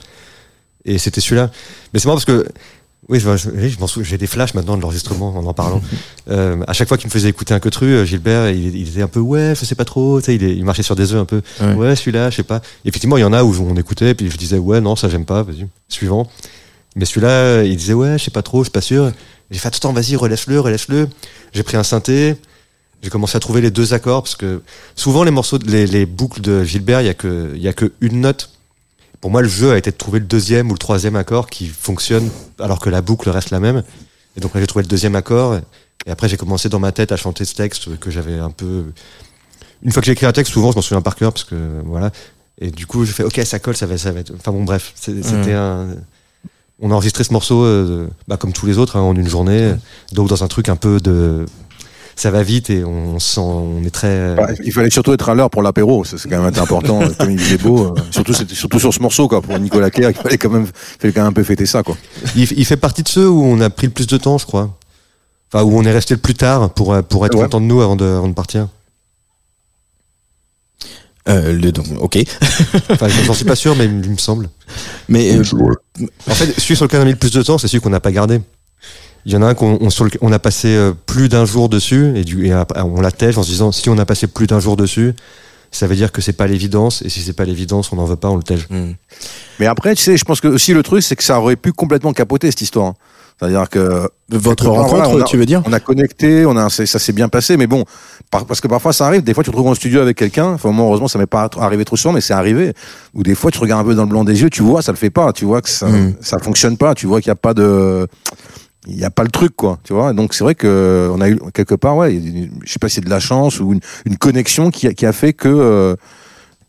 [0.84, 1.50] Et c'était celui-là.
[1.92, 2.46] Mais c'est marrant parce que
[3.08, 4.08] oui, je, je, m'en souviens.
[4.08, 5.82] J'ai des flashs maintenant de l'enregistrement en en parlant.
[6.30, 9.02] euh, à chaque fois qu'il me faisait écouter un quetru, euh, Gilbert, il, il, était
[9.02, 10.20] un peu ouais, je sais pas trop.
[10.20, 11.42] Tu sais, il, il, marchait sur des œufs un peu.
[11.76, 12.62] Ouais, celui-là, je sais pas.
[12.84, 15.26] effectivement, il y en a où on écoutait, puis je disais ouais, non, ça j'aime
[15.26, 15.42] pas.
[15.42, 16.28] Vas-y, suivant.
[16.96, 19.12] Mais celui-là, il disait ouais, je sais pas trop, je suis pas sûr.
[19.50, 21.08] J'ai fait attends, vas-y, relâche-le, relâche-le.
[21.52, 22.36] J'ai pris un synthé.
[23.02, 24.62] J'ai commencé à trouver les deux accords parce que
[24.94, 27.74] souvent les morceaux, les, les boucles de Gilbert, il y a que, il y a
[27.74, 28.53] que une note
[29.24, 31.66] pour moi, le jeu a été de trouver le deuxième ou le troisième accord qui
[31.66, 33.82] fonctionne alors que la boucle reste la même.
[34.37, 35.58] Et donc là, j'ai trouvé le deuxième accord.
[36.04, 38.84] Et après, j'ai commencé dans ma tête à chanter ce texte que j'avais un peu.
[39.82, 41.56] Une fois que j'ai écrit un texte, souvent, je m'en souviens par cœur parce que
[41.87, 42.10] voilà.
[42.60, 44.34] Et du coup, je fais OK, ça colle, ça va, ça va être.
[44.37, 45.87] Enfin bon, bref, c'était un.
[46.78, 49.72] On a enregistré ce morceau, euh, bah, comme tous les autres, hein, en une journée,
[50.12, 51.46] donc dans un truc un peu de
[52.16, 54.35] ça va vite et on sent, on est très.
[54.35, 57.00] Bah, il fallait surtout être à l'heure pour l'apéro, c'est quand même important.
[57.18, 60.14] comme il disait beau, euh, surtout surtout sur ce morceau quoi, pour Nicolas Kerr, il
[60.14, 60.66] fallait quand même,
[60.98, 61.96] fallait quand même un peu fêter ça quoi.
[62.37, 64.46] Il, il, fait partie de ceux où on a pris le plus de temps, je
[64.46, 64.77] crois.
[65.53, 67.96] Enfin, où on est resté le plus tard pour pour être content de nous avant
[67.96, 68.68] de, avant de partir.
[71.29, 72.18] Euh, le, donc, ok.
[72.90, 74.50] enfin, j'en suis pas sûr, mais il me semble.
[75.09, 75.42] Mais euh,
[76.29, 77.90] en fait, celui sur lequel on a mis le plus de temps, c'est celui qu'on
[77.90, 78.40] n'a pas gardé.
[79.26, 79.88] Il y en a un qu'on on,
[80.20, 83.42] on a passé euh, plus d'un jour dessus et, du, et on la tèche en
[83.42, 85.14] se disant si on a passé plus d'un jour dessus,
[85.70, 88.16] ça veut dire que c'est pas l'évidence et si c'est pas l'évidence, on n'en veut
[88.16, 88.66] pas, on le tège.
[88.70, 88.92] Hmm.
[89.58, 91.72] Mais après, tu sais, je pense que aussi le truc, c'est que ça aurait pu
[91.72, 92.94] complètement capoter cette histoire.
[93.38, 97.28] C'est-à-dire que votre rencontre, tu veux dire On a connecté, on a ça s'est bien
[97.28, 97.84] passé, mais bon,
[98.30, 99.22] parce que parfois ça arrive.
[99.22, 100.52] Des fois, tu te retrouves en studio avec quelqu'un.
[100.52, 102.72] Enfin, moi, heureusement, ça m'est pas arrivé trop souvent, mais c'est arrivé.
[103.12, 104.92] Ou des fois, tu regardes un peu dans le blanc des yeux, tu vois, ça
[104.92, 105.32] le fait pas.
[105.32, 106.14] Tu vois que ça, hmm.
[106.20, 106.94] ça fonctionne pas.
[106.94, 108.06] Tu vois qu'il y a pas de
[108.86, 110.12] il n'y a pas le truc quoi tu vois.
[110.12, 112.20] Donc c'est vrai que on a eu quelque part ouais
[112.64, 115.06] je sais pas si c'est de la chance ou une, une connexion qui a, qui
[115.06, 115.96] a fait que euh,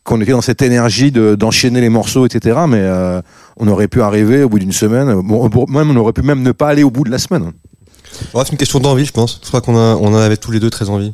[0.04, 3.21] qu'on était dans cette énergie de d'enchaîner les morceaux etc mais euh,
[3.58, 6.51] on aurait pu arriver au bout d'une semaine bon, même on aurait pu même ne
[6.51, 7.51] pas aller au bout de la semaine.
[8.34, 9.39] Ouais, c'est une question d'envie je pense.
[9.43, 11.13] Je crois qu'on a on en avait tous les deux très envie.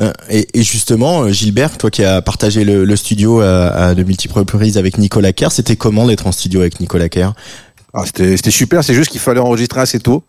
[0.00, 4.04] Euh, et, et, justement, Gilbert, toi qui as partagé le, le studio à, à, de
[4.04, 7.32] multiples reprises avec Nicolas Kerr, c'était comment d'être en studio avec Nicolas Kerr?
[8.04, 10.24] C'était super, c'est juste qu'il fallait enregistrer assez tôt.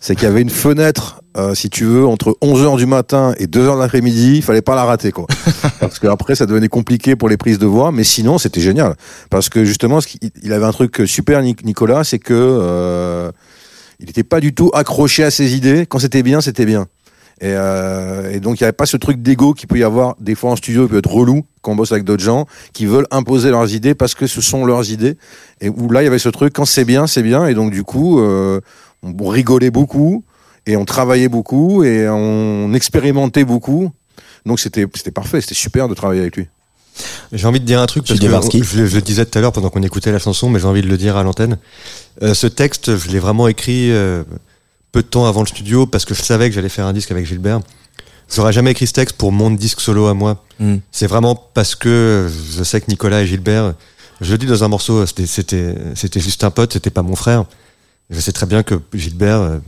[0.00, 3.46] C'est qu'il y avait une fenêtre, euh, si tu veux, entre 11h du matin et
[3.46, 5.26] 2h de l'après-midi, il fallait pas la rater, quoi.
[5.80, 8.96] parce que après, ça devenait compliqué pour les prises de voix, mais sinon, c'était génial.
[9.30, 10.00] Parce que justement,
[10.42, 13.30] il avait un truc super, Nicolas, c'est que euh,
[14.00, 15.86] il n'était pas du tout accroché à ses idées.
[15.86, 16.86] Quand c'était bien, c'était bien.
[17.40, 20.16] Et, euh, et, donc il n'y avait pas ce truc d'ego qui peut y avoir
[20.20, 22.86] des fois en studio, il peut être relou quand on bosse avec d'autres gens qui
[22.86, 25.18] veulent imposer leurs idées parce que ce sont leurs idées.
[25.60, 27.46] Et où là il y avait ce truc quand c'est bien, c'est bien.
[27.46, 28.60] Et donc du coup, euh,
[29.02, 30.24] on rigolait beaucoup
[30.66, 33.90] et on travaillait beaucoup et on expérimentait beaucoup.
[34.46, 36.48] Donc c'était c'était parfait, c'était super de travailler avec lui.
[37.32, 39.52] J'ai envie de dire un truc parce que je, je, le disais tout à l'heure
[39.52, 41.58] pendant qu'on écoutait la chanson, mais j'ai envie de le dire à l'antenne.
[42.22, 44.22] Euh, ce texte, je l'ai vraiment écrit euh,
[44.96, 47.10] peu de temps avant le studio parce que je savais que j'allais faire un disque
[47.10, 47.60] avec Gilbert.
[48.34, 50.42] J'aurais jamais écrit ce texte pour mon disque solo à moi.
[50.58, 50.76] Hmm.
[50.90, 53.74] C'est vraiment parce que je sais que Nicolas et Gilbert,
[54.22, 57.44] je le dis dans un morceau, c'était c'était juste un pote, c'était pas mon frère.
[58.08, 59.58] Je sais très bien que Gilbert, euh,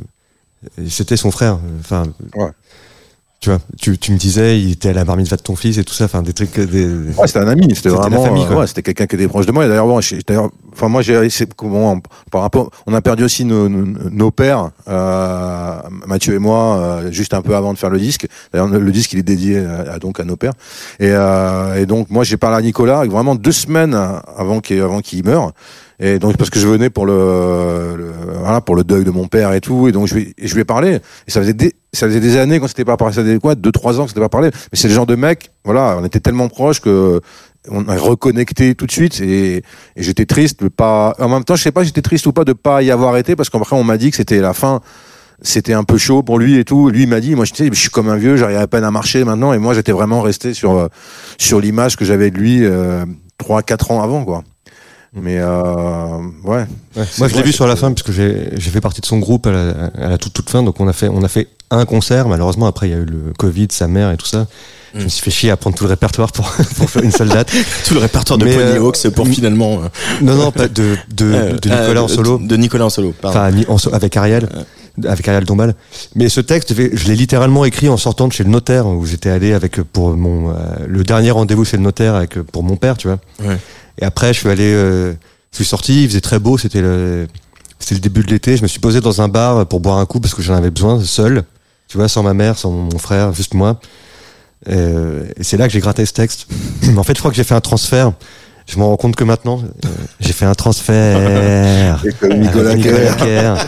[0.89, 1.59] c'était son frère.
[1.81, 2.05] Enfin,
[3.41, 5.79] Tu vois, tu, tu me disais, il était à la bar mitzvah de ton fils
[5.79, 6.59] et tout ça, enfin des trucs.
[6.59, 6.87] Des...
[7.17, 8.25] Ouais, c'était un ami, c'était C'était la vraiment.
[8.25, 8.57] famille, euh, quoi.
[8.59, 9.65] ouais, c'était quelqu'un qui était proche de moi.
[9.65, 12.01] Et d'ailleurs, bon, d'ailleurs, enfin moi, j'ai, c'est comment,
[12.33, 17.13] par rapport, on a perdu aussi nos, nos, nos pères, euh, Mathieu et moi, euh,
[17.13, 18.27] juste un peu avant de faire le disque.
[18.53, 20.55] D'ailleurs, le disque il est dédié à, à- donc à nos pères.
[20.99, 23.95] Et, euh, et donc moi, j'ai parlé à Nicolas vraiment deux semaines
[24.37, 25.53] avant qu'il avant qu'il meure.
[26.01, 29.53] Et donc parce que je venais pour le, voilà pour le deuil de mon père
[29.53, 31.01] et tout et donc je lui, je lui ai parlé.
[31.27, 33.15] Et ça faisait des ça faisait des années qu'on s'était pas parlé.
[33.15, 34.51] Ça faisait quoi deux trois ans qu'on s'était pas parlé.
[34.51, 37.21] Mais c'est le genre de mec voilà on était tellement proches que
[37.69, 39.21] on a reconnecté tout de suite.
[39.21, 39.63] Et,
[39.97, 42.53] j'étais triste de pas en même temps je sais pas j'étais triste ou pas de
[42.53, 44.81] pas y avoir été parce qu'après on m'a dit que c'était la fin.
[45.41, 46.91] C'était un peu chaud pour lui et tout.
[46.91, 49.53] Lui m'a dit moi je, suis comme un vieux j'arrive à peine à marcher maintenant.
[49.53, 50.87] Et moi j'étais vraiment resté sur euh,
[51.39, 53.05] sur l'image que j'avais de lui euh,
[53.37, 54.45] trois quatre ans avant quoi
[55.15, 56.67] mais euh, ouais
[56.97, 57.05] Ouais.
[57.19, 59.47] Moi, je l'ai vu sur la fin parce que j'ai fait partie de son groupe
[59.47, 60.63] à la, à la toute toute fin.
[60.63, 62.29] Donc on a fait on a fait un concert.
[62.29, 64.47] Malheureusement, après il y a eu le Covid, sa mère et tout ça.
[64.95, 67.29] Je me suis fait chier à prendre tout le répertoire pour pour faire une seule
[67.29, 67.53] date.
[67.87, 69.83] Tout le répertoire de Pony euh, Hawks pour m- finalement.
[69.83, 69.89] euh,
[70.23, 72.39] Non non, pas de de, euh, de Nicolas euh, en solo.
[72.39, 73.15] De Nicolas en solo.
[73.21, 73.65] Pardon.
[73.69, 74.49] Enfin, avec Ariel,
[75.05, 75.75] avec Ariel Dombal.
[76.15, 79.29] Mais ce texte, je l'ai- littéralement écrit en sortant de chez le notaire où j'étais
[79.31, 80.55] allé avec pour mon euh,
[80.87, 83.19] le dernier rendez-vous chez le notaire avec pour mon père, tu vois.
[83.45, 83.59] Ouais.
[83.99, 85.13] Et après, je suis allé, euh,
[85.53, 87.27] je suis sorti, il faisait très beau, c'était le
[87.79, 88.57] c'était le début de l'été.
[88.57, 90.71] Je me suis posé dans un bar pour boire un coup parce que j'en avais
[90.71, 91.45] besoin, seul,
[91.89, 93.81] tu vois, sans ma mère, sans mon frère, juste moi.
[94.69, 96.49] Euh, et c'est là que j'ai gratté ce texte.
[96.97, 98.13] en fait, je crois que j'ai fait un transfert.
[98.67, 99.89] Je m'en rends compte que maintenant, euh,
[100.21, 101.99] j'ai fait un transfert.
[102.05, 103.57] Et comme Nicolas Kerr.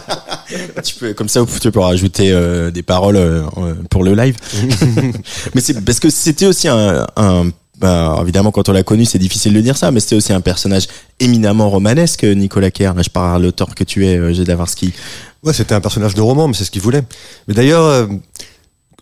[0.82, 3.44] Tu peux, comme ça, tu peux rajouter euh, des paroles euh,
[3.88, 4.34] pour le live.
[5.54, 9.18] mais c'est parce que c'était aussi un, un bah, évidemment, quand on l'a connu, c'est
[9.18, 10.86] difficile de dire ça, mais c'était aussi un personnage
[11.18, 12.92] éminemment romanesque, Nicolas Kerr.
[13.02, 14.92] Je parle à l'auteur que tu es, euh, Gédavarski.
[15.42, 17.02] Ouais, c'était un personnage de roman, mais c'est ce qu'il voulait.
[17.48, 18.06] Mais d'ailleurs, euh,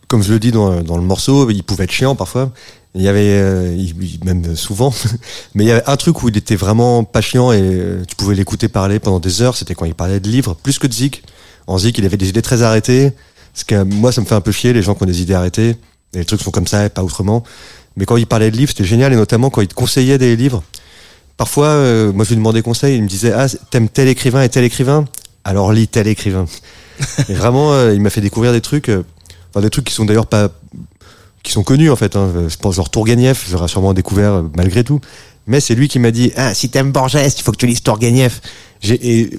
[0.07, 2.53] comme je le dis dans, dans le morceau, il pouvait être chiant parfois.
[2.95, 3.77] Il y avait, euh,
[4.25, 4.95] même souvent,
[5.57, 8.37] mais il y avait un truc où il était vraiment pas chiant et tu pouvais
[8.37, 9.57] l'écouter parler pendant des heures.
[9.57, 11.25] C'était quand il parlait de livres, plus que de Zik.
[11.67, 13.13] En Zik, il avait des idées très arrêtées.
[13.55, 15.35] Ce que moi, ça me fait un peu chier les gens qui ont des idées
[15.35, 15.77] arrêtées.
[16.15, 17.43] Et les trucs sont comme ça et pas autrement.
[17.99, 20.37] Mais quand il parlait de livres, c'était génial et notamment quand il te conseillait des
[20.37, 20.63] livres.
[21.37, 24.49] Parfois, euh, moi, je lui demandais conseil, il me disait ah t'aimes tel écrivain et
[24.49, 25.05] tel écrivain,
[25.45, 26.47] alors lis tel écrivain.
[27.29, 29.05] et vraiment, euh, il m'a fait découvrir des trucs, euh,
[29.51, 30.49] enfin des trucs qui sont d'ailleurs pas,
[31.43, 32.17] qui sont connus en fait.
[32.17, 32.31] Hein.
[32.49, 35.01] Je pense genre Tourguenieff, j'aurais sûrement découvert euh, malgré tout.
[35.47, 37.83] Mais c'est lui qui m'a dit ah si t'aimes Borges, il faut que tu lises
[37.83, 38.41] Tourguenieff.
[38.83, 39.31] Et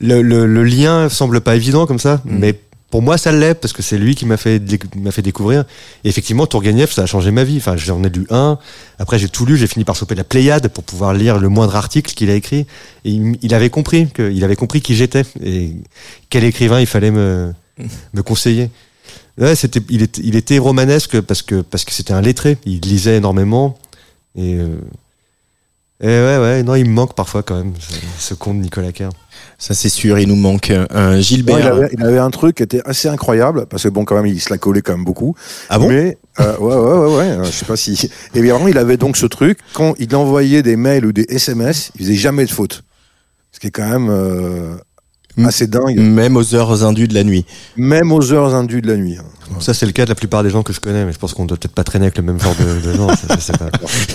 [0.00, 2.60] le, le, le lien semble pas évident comme ça, mais
[2.90, 4.62] pour moi ça l'est parce que c'est lui qui m'a fait
[4.96, 5.64] m'a fait découvrir.
[6.04, 7.58] Et effectivement Tourguenieff ça a changé ma vie.
[7.58, 8.58] Enfin j'en ai lu un,
[8.98, 11.76] après j'ai tout lu, j'ai fini par choper la Pléiade pour pouvoir lire le moindre
[11.76, 12.66] article qu'il a écrit.
[13.04, 15.74] Et il, il avait compris que il avait compris qui j'étais et
[16.30, 17.52] quel écrivain il fallait me
[18.14, 18.70] me conseiller.
[19.38, 22.58] Ouais, c'était, il était, il était romanesque parce que parce que c'était un lettré.
[22.64, 23.78] Il lisait énormément
[24.36, 24.78] et, euh,
[26.00, 27.72] et ouais, ouais, non, il me manque parfois quand même
[28.18, 29.10] ce, conte de Nicolas Kerr.
[29.58, 31.58] Ça, c'est sûr, il nous manque un Non, Gilbert.
[31.58, 34.26] il, avait, il avait un truc qui était assez incroyable parce que bon quand même
[34.26, 35.34] il se la collait quand même beaucoup.
[35.68, 35.88] Ah bon?
[35.88, 37.30] Mais euh, ouais ouais ouais ouais.
[37.38, 38.10] euh, je sais pas si.
[38.34, 41.26] Et bien vraiment il avait donc ce truc quand il envoyait des mails ou des
[41.28, 42.84] SMS, il faisait jamais de faute.
[43.50, 44.76] Ce qui est quand même euh.
[45.46, 45.98] Assez dingue.
[45.98, 47.44] Même aux heures indues de la nuit.
[47.76, 49.16] Même aux heures indues de la nuit.
[49.18, 49.24] hein.
[49.60, 51.32] Ça, c'est le cas de la plupart des gens que je connais, mais je pense
[51.32, 53.08] qu'on doit peut-être pas traîner avec le même genre de, de gens.
[53.08, 53.70] ça, je sais pas.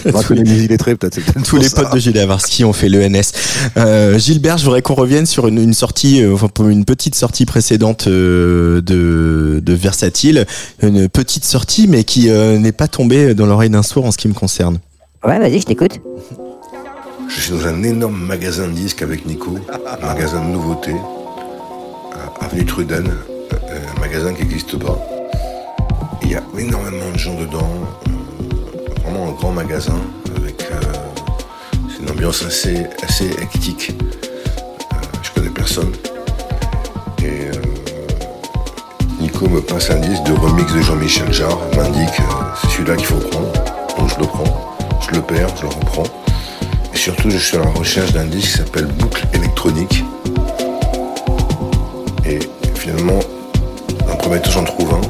[0.13, 1.19] On a connu des illettrés peut-être.
[1.43, 1.82] Tous les ça.
[1.82, 3.32] potes de Gilles Avarski ont fait l'ENS.
[3.78, 7.15] Euh, Gilbert, je voudrais qu'on revienne sur une, une sortie, euh, enfin pour une petite
[7.15, 10.45] sortie précédente euh, de, de Versatile,
[10.84, 14.17] une petite sortie, mais qui euh, n'est pas tombée dans l'oreille d'un sourd en ce
[14.17, 14.78] qui me concerne.
[15.26, 15.99] Ouais, vas-y, je t'écoute.
[17.28, 20.95] Je suis dans un énorme magasin de disques avec Nico, un magasin de nouveautés,
[22.41, 24.97] avenue Truden, euh, un magasin qui n'existe pas.
[26.21, 27.69] Il y a énormément de gens dedans,
[28.07, 29.99] euh, vraiment un grand magasin
[30.36, 33.91] avec euh, une ambiance assez, assez hectique.
[35.21, 35.91] Je connais personne.
[37.24, 37.49] Et
[39.21, 42.21] Nico me passe un disque de remix de Jean-Michel Jarre, m'indique
[42.61, 43.51] c'est celui-là qu'il faut prendre.
[43.97, 46.22] Donc je le prends, je le perds, je le reprends.
[47.04, 50.06] Surtout, je suis à la recherche d'un disque qui s'appelle Boucle électronique.
[52.26, 52.39] Et
[52.76, 53.20] finalement,
[54.10, 55.01] un premier temps, j'en trouve un.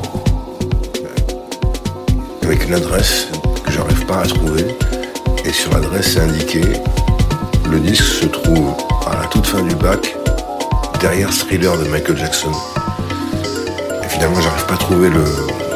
[1.04, 3.28] euh, Avec une adresse
[3.64, 4.76] que j'arrive pas à trouver.
[5.46, 6.62] Et sur l'adresse, c'est indiqué
[7.70, 8.74] le disque se trouve
[9.06, 10.16] à la toute fin du bac,
[11.00, 12.52] derrière Thriller de Michael Jackson.
[14.04, 15.24] Et finalement, j'arrive pas à trouver le,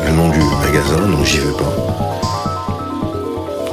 [0.04, 1.74] le nom du magasin, donc j'y vais pas.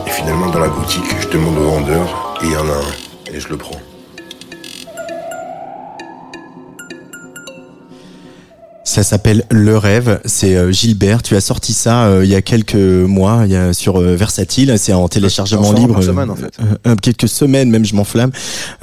[0.07, 3.41] Et finalement, dans la boutique, je demande au vendeur, il y en a un, et
[3.41, 3.81] je le prends.
[8.87, 10.21] Ça s'appelle Le Rêve.
[10.25, 11.23] C'est euh, Gilbert.
[11.23, 14.15] Tu as sorti ça euh, il y a quelques mois, il y a sur euh,
[14.15, 14.75] Versatile.
[14.79, 15.95] C'est en téléchargement En libre.
[15.95, 16.53] par semaine, en fait.
[16.87, 18.31] Euh, quelques semaines même, je m'enflamme.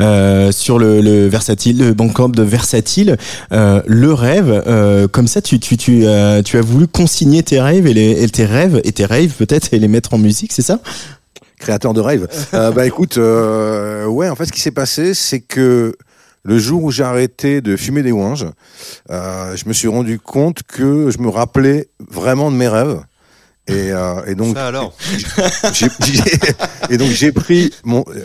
[0.01, 3.15] Euh, sur le, le Versatile, le Bandcamp de Versatile.
[3.53, 4.63] Euh, le Rêve.
[4.67, 8.23] euh, comme ça, tu tu tu as tu as voulu consigner tes rêves et, les,
[8.23, 10.79] et tes rêves et tes rêves peut-être et les mettre en musique, c'est ça?
[11.61, 12.27] Créateur de rêve.
[12.53, 15.95] Euh, bah écoute, euh, ouais, en fait, ce qui s'est passé, c'est que
[16.43, 18.47] le jour où j'ai arrêté de fumer des ouinges,
[19.09, 22.99] euh, je me suis rendu compte que je me rappelais vraiment de mes rêves.
[23.71, 24.93] Et, euh, et donc, Ça alors
[26.89, 28.21] et donc j'ai pris mon, euh,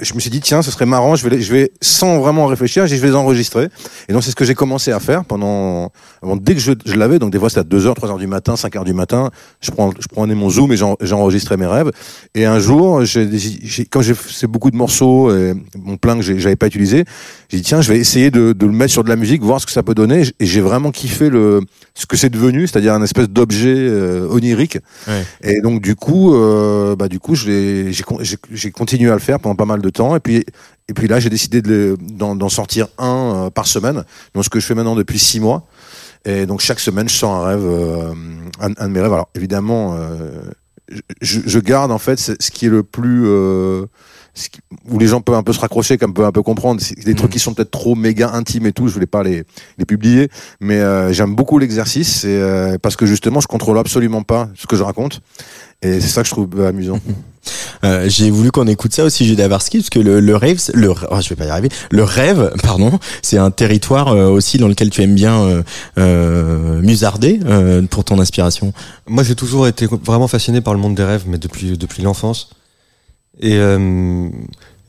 [0.00, 2.86] je me suis dit tiens, ce serait marrant, je vais, je vais sans vraiment réfléchir,
[2.86, 3.68] je vais les enregistrer.
[4.08, 5.90] Et donc c'est ce que j'ai commencé à faire pendant,
[6.22, 8.54] bon, dès que je, je l'avais, donc des fois c'était à 2h, 3h du matin,
[8.54, 9.30] 5h du matin,
[9.60, 11.90] je prends, je prenais mon zoom et j'en- j'enregistrais mes rêves.
[12.34, 13.02] Et un jour,
[13.90, 17.04] quand j'ai fait beaucoup de morceaux, et mon plein que j'avais pas utilisé,
[17.48, 19.60] j'ai dit tiens, je vais essayer de, de le mettre sur de la musique, voir
[19.60, 20.22] ce que ça peut donner.
[20.40, 21.60] Et j'ai vraiment kiffé le,
[21.94, 24.78] ce que c'est devenu, c'est-à-dire un espèce d'objet euh, onirique.
[25.42, 29.20] Et donc du coup, euh, bah du coup, j'ai con- j'ai j'ai continué à le
[29.20, 30.14] faire pendant pas mal de temps.
[30.16, 30.44] Et puis
[30.88, 34.04] et puis là, j'ai décidé d'en sortir un euh, par semaine.
[34.34, 35.66] Donc ce que je fais maintenant depuis six mois.
[36.24, 38.12] Et donc chaque semaine, je sors un rêve, euh,
[38.60, 39.12] un, un de mes rêves.
[39.12, 39.96] Alors évidemment,
[41.22, 43.26] je, je garde en fait ce qui est le plus
[44.88, 46.80] où les gens peuvent un peu se raccrocher, comme peuvent un peu comprendre.
[47.04, 48.88] Des trucs qui sont peut-être trop méga intimes et tout.
[48.88, 49.44] Je voulais pas les,
[49.78, 50.28] les publier,
[50.60, 54.66] mais euh, j'aime beaucoup l'exercice et, euh, parce que justement, je contrôle absolument pas ce
[54.66, 55.20] que je raconte.
[55.82, 57.00] Et c'est ça que je trouve euh, amusant.
[57.82, 60.90] Euh, j'ai voulu qu'on écoute ça aussi, Judavarski, parce que le, le rêve, c'est- le,
[60.90, 61.70] oh, je vais pas y arriver.
[61.90, 65.62] Le rêve, pardon, c'est un territoire euh, aussi dans lequel tu aimes bien euh,
[65.96, 68.74] euh, musarder euh, pour ton inspiration.
[69.08, 72.50] Moi, j'ai toujours été vraiment fasciné par le monde des rêves, mais depuis depuis l'enfance.
[73.40, 74.28] Et euh,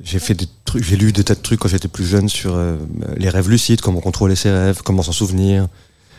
[0.04, 2.54] j'ai fait des trucs, j'ai lu des tas de trucs quand j'étais plus jeune sur
[2.56, 2.78] euh,
[3.18, 5.68] les rêves lucides, comment contrôler ses rêves, comment s'en souvenir.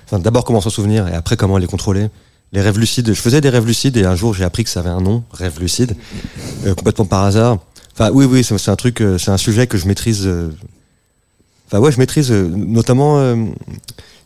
[0.06, 2.08] Enfin, d'abord comment s'en souvenir et après comment les contrôler.
[2.52, 4.80] Les rêves lucides, je faisais des rêves lucides et un jour j'ai appris que ça
[4.80, 5.94] avait un nom, rêve lucide,
[6.66, 7.58] euh, complètement par hasard.
[7.94, 10.26] Enfin, oui, oui, c'est un truc, c'est un sujet que je maîtrise.
[11.66, 13.18] Enfin, ouais, je maîtrise, notamment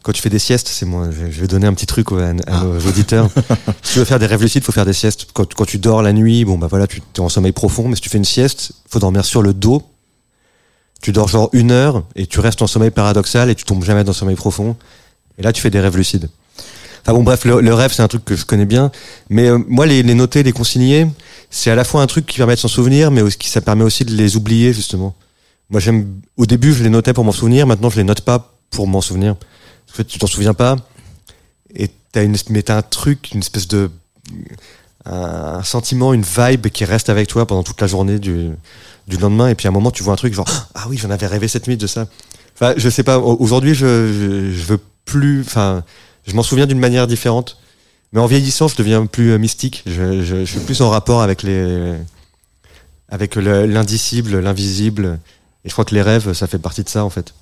[0.06, 0.68] quand tu fais des siestes.
[0.68, 3.28] C'est moi, je je vais donner un petit truc ouais, à, nos auditeurs.
[3.82, 5.26] si tu veux faire des rêves lucides, faut faire des siestes.
[5.32, 7.88] Quand, quand tu dors la nuit, bon bah voilà, tu es en sommeil profond.
[7.88, 9.82] Mais si tu fais une sieste, faut dormir sur le dos.
[11.02, 14.04] Tu dors genre une heure et tu restes en sommeil paradoxal et tu tombes jamais
[14.04, 14.76] dans le sommeil profond.
[15.38, 16.30] Et là, tu fais des rêves lucides.
[17.02, 18.92] Enfin bon, bref, le, le rêve, c'est un truc que je connais bien.
[19.28, 21.08] Mais euh, moi, les, les noter, les consigner,
[21.50, 23.84] c'est à la fois un truc qui permet de s'en souvenir, mais aussi, ça permet
[23.84, 25.16] aussi de les oublier, justement.
[25.68, 26.20] Moi, j'aime.
[26.36, 27.66] Au début, je les notais pour m'en souvenir.
[27.66, 29.34] Maintenant, je les note pas pour m'en souvenir.
[29.96, 30.76] Fait, tu t'en souviens pas.
[31.74, 33.90] Et t'as une, mais un truc, une espèce de,
[35.04, 38.50] un sentiment, une vibe qui reste avec toi pendant toute la journée du,
[39.08, 39.48] du lendemain.
[39.48, 41.48] Et puis à un moment, tu vois un truc genre, ah oui, j'en avais rêvé
[41.48, 42.08] cette nuit de ça.
[42.54, 43.18] Enfin, je sais pas.
[43.18, 45.42] au- Aujourd'hui, je, je, veux plus.
[45.42, 45.84] Enfin,
[46.26, 47.58] je m'en souviens d'une manière différente.
[48.12, 49.82] Mais en vieillissant, je deviens plus euh, mystique.
[49.86, 51.94] Je, je, suis plus en rapport avec les,
[53.08, 55.18] avec le- l'indicible, l'invisible.
[55.66, 57.34] Et je crois que les rêves, ça fait partie de ça, en fait.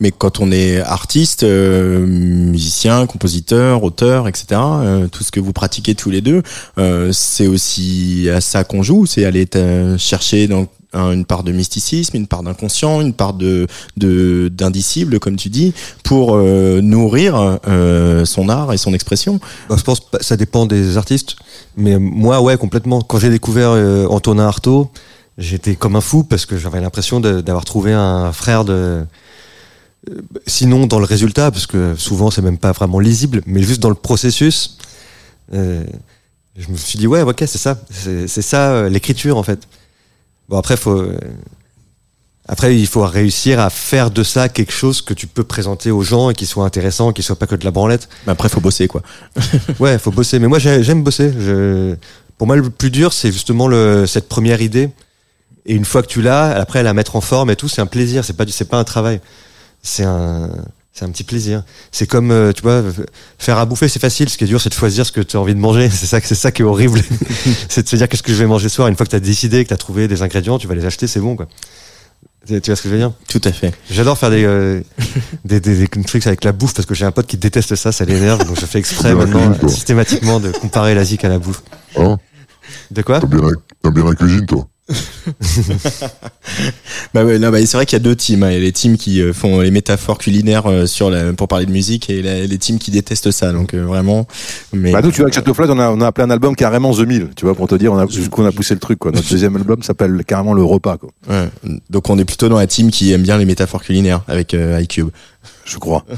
[0.00, 5.52] Mais quand on est artiste, euh, musicien, compositeur, auteur, etc., euh, tout ce que vous
[5.52, 6.42] pratiquez tous les deux,
[6.78, 9.46] euh, c'est aussi à ça qu'on joue, c'est aller
[9.96, 15.20] chercher dans un- une part de mysticisme, une part d'inconscient, une part de de- d'indicible,
[15.20, 15.72] comme tu dis,
[16.02, 19.38] pour euh, nourrir euh, son art et son expression.
[19.68, 21.36] Bah, je pense que ça dépend des artistes.
[21.76, 23.02] Mais moi, ouais, complètement.
[23.02, 24.90] Quand j'ai découvert euh, Antonin Artaud,
[25.38, 28.72] j'étais comme un fou parce que j'avais l'impression d'avoir trouvé un frère de.
[28.72, 29.04] euh,
[30.46, 33.88] Sinon, dans le résultat, parce que souvent, c'est même pas vraiment lisible, mais juste dans
[33.88, 34.78] le processus,
[35.54, 35.84] euh,
[36.56, 37.78] je me suis dit, ouais, ok, c'est ça.
[37.90, 39.60] C'est ça, euh, l'écriture, en fait.
[40.48, 40.92] Bon, après, faut.
[40.98, 41.18] euh,
[42.50, 46.02] Après, il faut réussir à faire de ça quelque chose que tu peux présenter aux
[46.02, 48.08] gens et qui soit intéressant, qui soit pas que de la branlette.
[48.26, 49.02] Mais après, faut bosser, quoi.
[49.78, 50.38] Ouais, faut bosser.
[50.38, 51.30] Mais moi, j'ai- j'aime bosser.
[51.38, 51.94] Je...
[52.38, 54.06] Pour moi, le plus dur, c'est justement le...
[54.06, 54.88] cette première idée.
[55.68, 57.86] Et une fois que tu l'as, après, la mettre en forme et tout, c'est un
[57.86, 58.24] plaisir.
[58.24, 59.20] C'est pas, du- c'est pas un travail.
[59.82, 60.50] C'est un,
[60.94, 61.62] c'est un petit plaisir.
[61.92, 62.82] C'est comme, euh, tu vois,
[63.38, 64.28] faire à bouffer, c'est facile.
[64.30, 65.88] Ce qui est dur, c'est de choisir ce que tu as envie de manger.
[65.92, 67.00] C'est ça, c'est ça qui est horrible.
[67.68, 68.88] c'est de se dire qu'est-ce que je vais manger ce soir?
[68.88, 70.84] Une fois que tu as décidé, que tu as trouvé des ingrédients, tu vas les
[70.86, 71.46] acheter, c'est bon, quoi.
[72.46, 73.12] Tu vois ce que je veux dire?
[73.28, 73.74] Tout à fait.
[73.90, 74.80] J'adore faire des, euh,
[75.44, 77.92] des, des, des tricks avec la bouffe parce que j'ai un pote qui déteste ça,
[77.92, 78.46] ça l'énerve.
[78.46, 81.62] Donc je fais exprès maintenant, systématiquement, de comparer la zik à la bouffe.
[81.96, 82.16] Hein
[82.90, 83.20] De quoi?
[83.20, 83.50] T'aimes bien,
[83.84, 83.90] la...
[83.90, 84.66] bien la cuisine, toi?
[87.14, 88.42] Bah ouais, non, bah, c'est vrai qu'il y a deux teams.
[88.42, 88.50] hein.
[88.50, 91.48] Il y a les teams qui euh, font les métaphores culinaires euh, sur la, pour
[91.48, 93.52] parler de musique et la- les teams qui détestent ça.
[93.52, 94.26] Donc euh, vraiment.
[94.72, 96.92] Mais Bah nous, tu vois, avec Château on a, on a appelé un album carrément
[96.94, 98.98] The Meal, tu vois, pour te dire, on a, jusqu'où on a poussé le truc,
[98.98, 99.12] quoi.
[99.12, 101.10] Notre deuxième album s'appelle carrément Le Repas, quoi.
[101.28, 101.48] ouais.
[101.90, 104.80] donc on est plutôt dans la team qui aime bien les métaphores culinaires avec euh,
[104.80, 105.08] iCube.
[105.64, 106.04] je crois.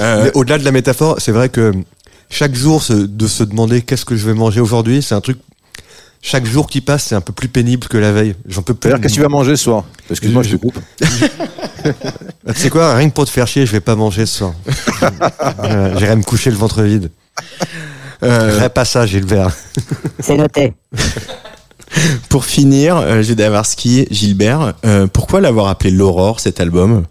[0.00, 1.72] Euh, Mais au-delà de la métaphore, c'est vrai que
[2.30, 5.38] chaque jour, de se demander qu'est-ce que je vais manger aujourd'hui, c'est un truc.
[6.20, 8.34] Chaque jour qui passe, c'est un peu plus pénible que la veille.
[8.46, 8.90] J'en peux plus.
[8.90, 10.78] Qu'est-ce que tu vas manger ce soir Excuse-moi, je te coupe.
[12.48, 14.54] Tu sais quoi, rien que pour te faire chier, je vais pas manger ce soir.
[15.64, 17.10] Euh, J'irai me coucher le ventre vide.
[18.24, 19.54] euh, Ferai pas ça, Gilbert.
[20.18, 20.74] C'est noté.
[22.28, 27.04] pour finir, euh, Judavarski, Gilbert, euh, pourquoi l'avoir appelé l'Aurore cet album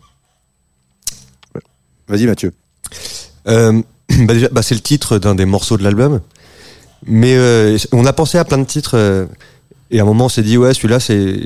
[2.08, 2.53] Vas-y, Mathieu.
[3.47, 6.22] Euh, bah déjà, bah c'est le titre d'un des morceaux de l'album.
[7.06, 9.26] Mais euh, on a pensé à plein de titres euh,
[9.91, 11.39] et à un moment on s'est dit ouais celui-là c'est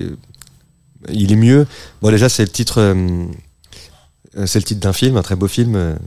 [1.09, 1.67] il est mieux.
[2.01, 3.25] Bon déjà c'est le titre euh,
[4.45, 5.97] c'est le titre d'un film, un très beau film.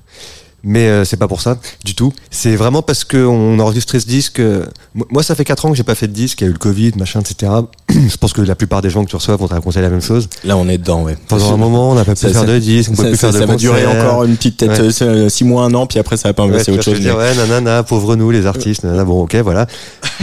[0.65, 2.13] Euh, mais euh, c'est pas pour ça du tout.
[2.31, 4.41] C'est vraiment parce que on a enregistré ce disque.
[4.41, 6.41] euh, mo- moi, ça fait 4 ans que j'ai pas fait de disque.
[6.41, 7.53] Il y a eu le Covid, machin, etc.
[7.91, 10.03] Je pense que la plupart des gens que tu reçois vont te raconter la même
[10.03, 10.29] chose.
[10.45, 11.17] Là, on est dedans, ouais.
[11.29, 13.09] Pendant un moment, on n'a pas pu Ça- faire ça- de disque, on peut ça,
[13.09, 15.03] plus ça- faire de ça va durer encore une petite tête, Ouais.
[15.03, 17.01] euh, six mois, un an, puis après ça va pas Ouais, c'est autre chose.
[17.01, 19.67] dire, ouais, nanana, pauvre nous, les artistes, nanana, bon, ok, voilà.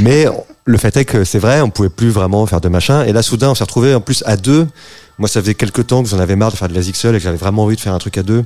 [0.01, 0.25] Mais
[0.65, 3.03] le fait est que c'est vrai, on pouvait plus vraiment faire de machin.
[3.05, 4.67] Et là, soudain, on s'est retrouvé en plus à deux.
[5.17, 7.17] Moi, ça faisait quelques temps que j'en avais marre de faire de la seul et
[7.19, 8.43] que j'avais vraiment envie de faire un truc à deux.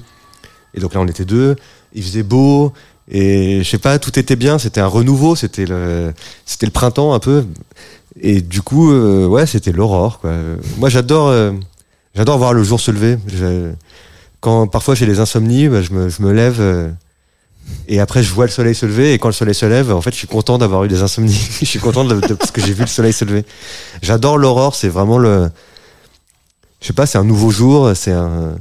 [0.75, 1.55] Et donc là, on était deux.
[1.93, 2.73] Il faisait beau.
[3.09, 4.59] Et je sais pas, tout était bien.
[4.59, 5.35] C'était un renouveau.
[5.35, 6.13] C'était le,
[6.45, 7.45] c'était le printemps un peu.
[8.21, 10.31] Et du coup, euh, ouais, c'était l'aurore, quoi.
[10.77, 11.51] Moi, j'adore, euh,
[12.15, 13.17] j'adore voir le jour se lever.
[14.39, 16.57] Quand parfois j'ai des insomnies, bah, je me, je me lève.
[16.59, 16.89] euh,
[17.87, 19.99] et après, je vois le soleil se lever, et quand le soleil se lève, en
[20.01, 21.33] fait, je suis content d'avoir eu des insomnies.
[21.59, 23.43] je suis content de, de- parce que j'ai vu le soleil se lever.
[24.03, 25.49] J'adore l'aurore, c'est vraiment le,
[26.79, 28.55] je sais pas, c'est un nouveau jour, c'est un,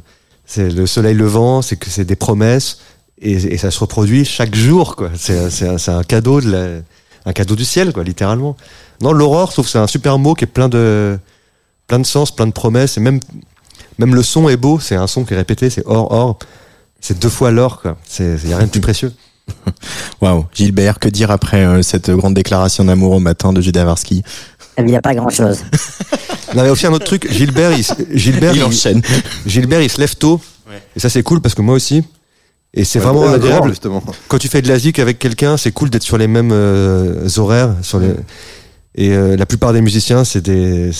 [0.46, 2.78] c'est le soleil levant, c'est que c'est des promesses,
[3.20, 5.10] et, et ça se reproduit chaque jour, quoi.
[5.16, 6.66] C'est, un, cadeau de la,
[7.24, 8.56] un cadeau du ciel, quoi, littéralement.
[9.00, 11.18] Non, l'aurore, je trouve que c'est un super mot qui est plein de,
[11.86, 13.20] plein de sens, plein de promesses, et même,
[13.98, 16.38] même le son est beau, c'est un son qui est répété, c'est or, or.
[17.00, 17.98] C'est deux fois l'or, quoi.
[18.06, 19.12] C'est, y a rien de plus précieux.
[20.22, 24.22] Waouh, Gilbert, que dire après euh, cette grande déclaration d'amour au matin de Judavarski
[24.78, 25.58] Il n'y a pas grand-chose.
[26.54, 27.30] On avait aussi un autre truc.
[27.30, 27.84] Gilbert, il,
[28.16, 29.02] Gilbert, Il il, enchaîne.
[29.46, 30.40] Gilbert, il se lève tôt.
[30.96, 32.02] Et ça, c'est cool parce que moi aussi.
[32.72, 33.70] Et c'est Ouais, vraiment agréable.
[33.70, 34.02] justement.
[34.28, 37.28] Quand tu fais de la zik avec quelqu'un, c'est cool d'être sur les mêmes euh,
[37.36, 37.74] horaires.
[37.82, 38.08] Sur les...
[38.96, 40.90] Et euh, la plupart des musiciens, c'est des.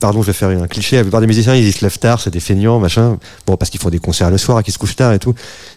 [0.00, 0.96] Pardon, je vais faire un cliché.
[0.96, 3.18] La plupart des musiciens, ils se lèvent tard, c'est des feignants, machin.
[3.46, 5.34] Bon, parce qu'ils font des concerts le soir et qu'ils se couchent tard et tout.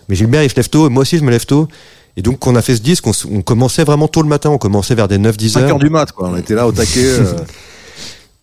[0.08, 0.88] Mais Gilbert, il se lève tôt.
[0.88, 1.68] Et moi aussi, je me lève tôt.
[2.16, 4.50] Et donc, quand on a fait ce disque, on, commençait vraiment tôt le matin.
[4.50, 5.70] On commençait vers des 9-10 5 heures.
[5.72, 6.30] heures du mat, quoi.
[6.30, 7.04] On était là au taquet.
[7.06, 7.34] euh,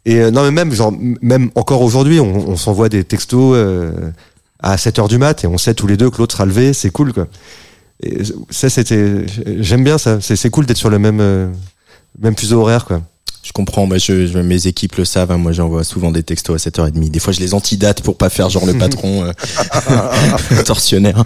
[0.07, 0.93] Et euh, non, mais même, genre,
[1.23, 3.93] même encore aujourd'hui, on, s'envoie des textos euh,
[4.61, 6.73] à 7 heures du mat et on sait tous les deux que l'autre sera levé,
[6.73, 7.27] c'est cool, quoi.
[8.51, 9.25] Ça, c'était,
[9.61, 10.21] j'aime bien ça.
[10.21, 11.49] C'est, c'est cool d'être sur le même, euh,
[12.19, 13.03] même fuseau horaire, quoi.
[13.45, 16.55] Je comprends, bah, je, je- mes équipes le savent, hein, moi j'envoie souvent des textos
[16.67, 17.11] à 7h30.
[17.11, 19.33] Des fois je les antidate pour pas faire genre le patron euh,
[20.65, 21.23] tortionnaire.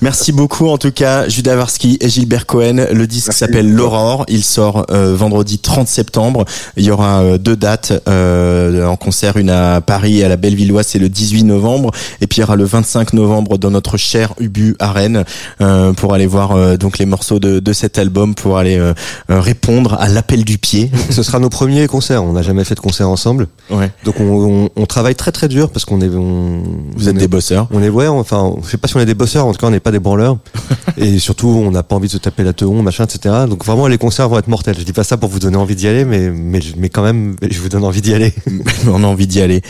[0.00, 2.86] Merci beaucoup en tout cas Judavarski et Gilbert Cohen.
[2.92, 6.44] Le disque s'appelle L'Aurore, il sort euh, vendredi 30 septembre.
[6.76, 10.36] Il y aura euh, deux dates euh, en concert, une à Paris et à la
[10.36, 11.90] Bellevilloise, c'est le 18 novembre.
[12.20, 15.24] Et puis il y aura le 25 novembre dans notre cher Ubu à Rennes
[15.60, 18.80] euh, pour aller voir euh, donc les morceaux de, de cet album, pour aller
[19.28, 20.92] répondre à l'appel du pied.
[21.10, 22.22] Ce sera nos premiers concerts.
[22.22, 23.48] On n'a jamais fait de concert ensemble.
[23.70, 23.90] Ouais.
[24.04, 24.24] Donc, on,
[24.64, 26.62] on, on travaille très très dur parce qu'on est, on,
[26.94, 27.66] Vous êtes est- des bosseurs.
[27.70, 29.66] On est, ouais, enfin, je sais pas si on est des bosseurs, en tout cas,
[29.66, 30.36] on n'est pas des branleurs.
[30.98, 33.34] et surtout, on n'a pas envie de se taper la teon, machin, etc.
[33.48, 34.76] Donc, vraiment, les concerts vont être mortels.
[34.78, 37.36] Je dis pas ça pour vous donner envie d'y aller, mais, mais, mais quand même,
[37.48, 38.34] je vous donne envie d'y aller.
[38.88, 39.62] On a envie d'y aller.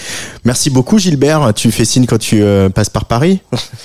[0.45, 1.53] Merci beaucoup Gilbert.
[1.55, 3.39] Tu fais signe quand tu euh, passes par Paris?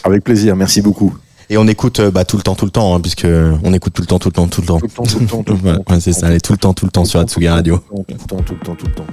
[0.04, 1.14] Avec plaisir, merci beaucoup.
[1.52, 3.28] Et on écoute euh, bah, tout le temps, tout le temps, hein, puisque
[3.64, 4.80] on écoute tout le temps, tout le temps, tout le temps.
[4.80, 5.84] Tout le temps, tout le temps, tout le temps.
[5.94, 7.78] ouais, c'est ça, allez, tout le temps, tout le temps sur Atsugi Radio.
[7.90, 9.06] Tout le temps, tout le temps, tout le temps.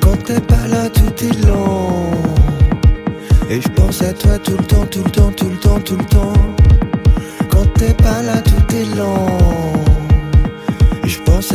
[0.00, 2.12] Quand t'es pas là, tout est lent.
[3.50, 5.96] Et je pense à toi tout le temps, tout le temps, tout le temps, tout
[5.96, 6.27] le temps.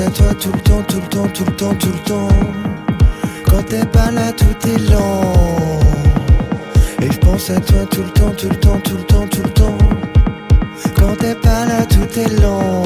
[0.06, 2.28] À toi tout le temps, tout le temps, tout le temps, tout le temps.
[3.45, 5.80] Quand t'es pas là, tout est lent.
[7.01, 9.43] Et je pense à toi tout le temps, tout le temps, tout le temps, tout
[9.43, 9.78] le temps.
[10.97, 12.84] Quand t'es pas là, tout est lent.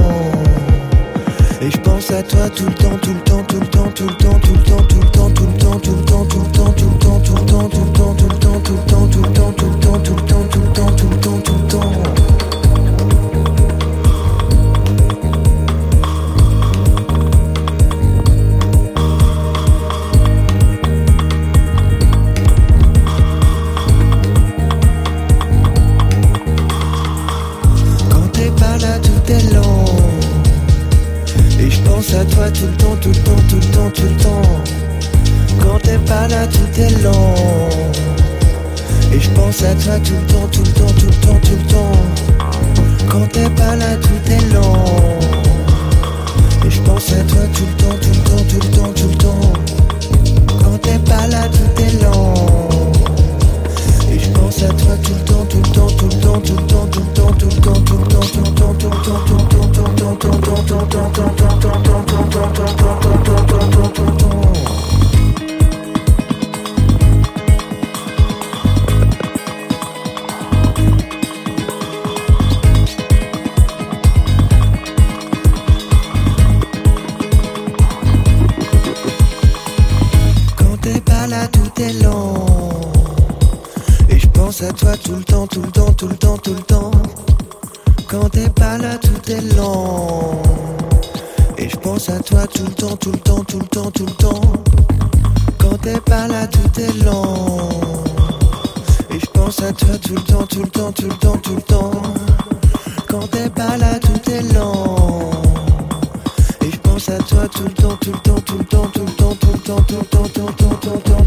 [1.61, 4.07] Et je pense à toi tout le temps, tout le temps, tout le temps, tout
[4.07, 6.39] le temps, tout le temps, tout le temps, tout le temps, tout le temps, tout
[6.39, 8.27] le temps, tout le temps, tout le temps, tout le temps, tout le temps, tout
[8.29, 8.36] le
[39.67, 40.76] à toi tout le temps, tout le temps.
[81.79, 81.83] Et
[84.19, 86.61] je pense à toi tout le temps, tout le temps, tout le temps, tout le
[86.61, 86.89] temps.
[88.07, 90.41] Quand t'es pas là, tout est lent.
[91.59, 94.07] Et je pense à toi tout le temps, tout le temps, tout le temps, tout
[94.07, 94.41] le temps.
[95.59, 97.69] Quand t'es pas là, tout est lent.
[99.11, 101.55] Et je pense à toi tout le temps, tout le temps, tout le temps, tout
[101.55, 101.91] le temps.
[103.07, 105.29] Quand t'es pas là, tout est lent.
[106.61, 109.05] Et je pense à toi tout le temps, tout le temps, tout le temps, tout
[109.05, 111.26] le temps, tout le temps, tout le temps, tout le temps, tout le temps.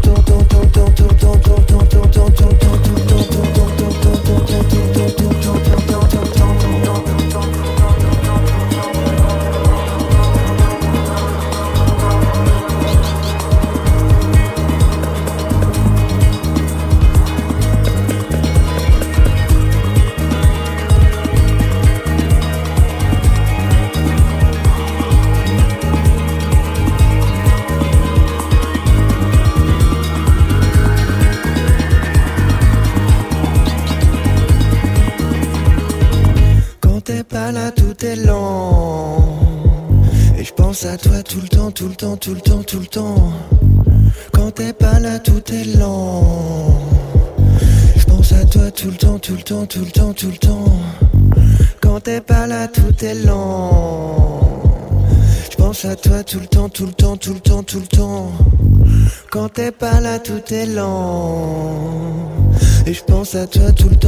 [42.01, 43.33] Temps, tout le temps, tout le temps, tout le temps.
[44.31, 46.73] Quand t'es pas là, tout est lent.
[47.95, 50.37] Je pense à toi tout le temps, tout le temps, tout le temps, tout le
[50.37, 50.65] temps.
[51.79, 54.19] Quand t'es pas là, tout est lent.
[55.51, 57.85] Je pense à toi tout le temps, tout le temps, tout le temps, tout le
[57.85, 58.31] temps.
[59.29, 62.31] Quand t'es pas là, tout est lent.
[62.87, 64.00] Et je pense à toi tout le temps,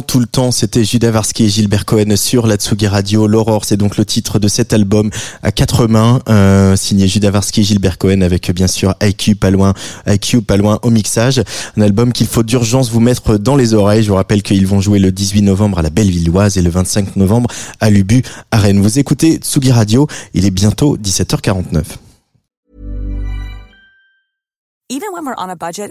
[0.00, 3.26] tout le temps, c'était Judas Varsky et Gilbert Cohen sur la Tsugi Radio.
[3.26, 5.10] L'Aurore, c'est donc le titre de cet album
[5.42, 9.50] à quatre mains, euh, signé Judas Varsky et Gilbert Cohen avec bien sûr IQ pas
[9.50, 9.74] loin,
[10.06, 11.42] IQ pas loin au mixage.
[11.76, 14.04] Un album qu'il faut d'urgence vous mettre dans les oreilles.
[14.04, 17.16] Je vous rappelle qu'ils vont jouer le 18 novembre à la Bellevilloise et le 25
[17.16, 18.22] novembre à Lubu
[18.52, 18.80] à Rennes.
[18.80, 20.06] Vous écoutez Tsugi Radio.
[20.34, 21.82] Il est bientôt 17h49.
[24.88, 25.10] Even
[25.58, 25.90] budget.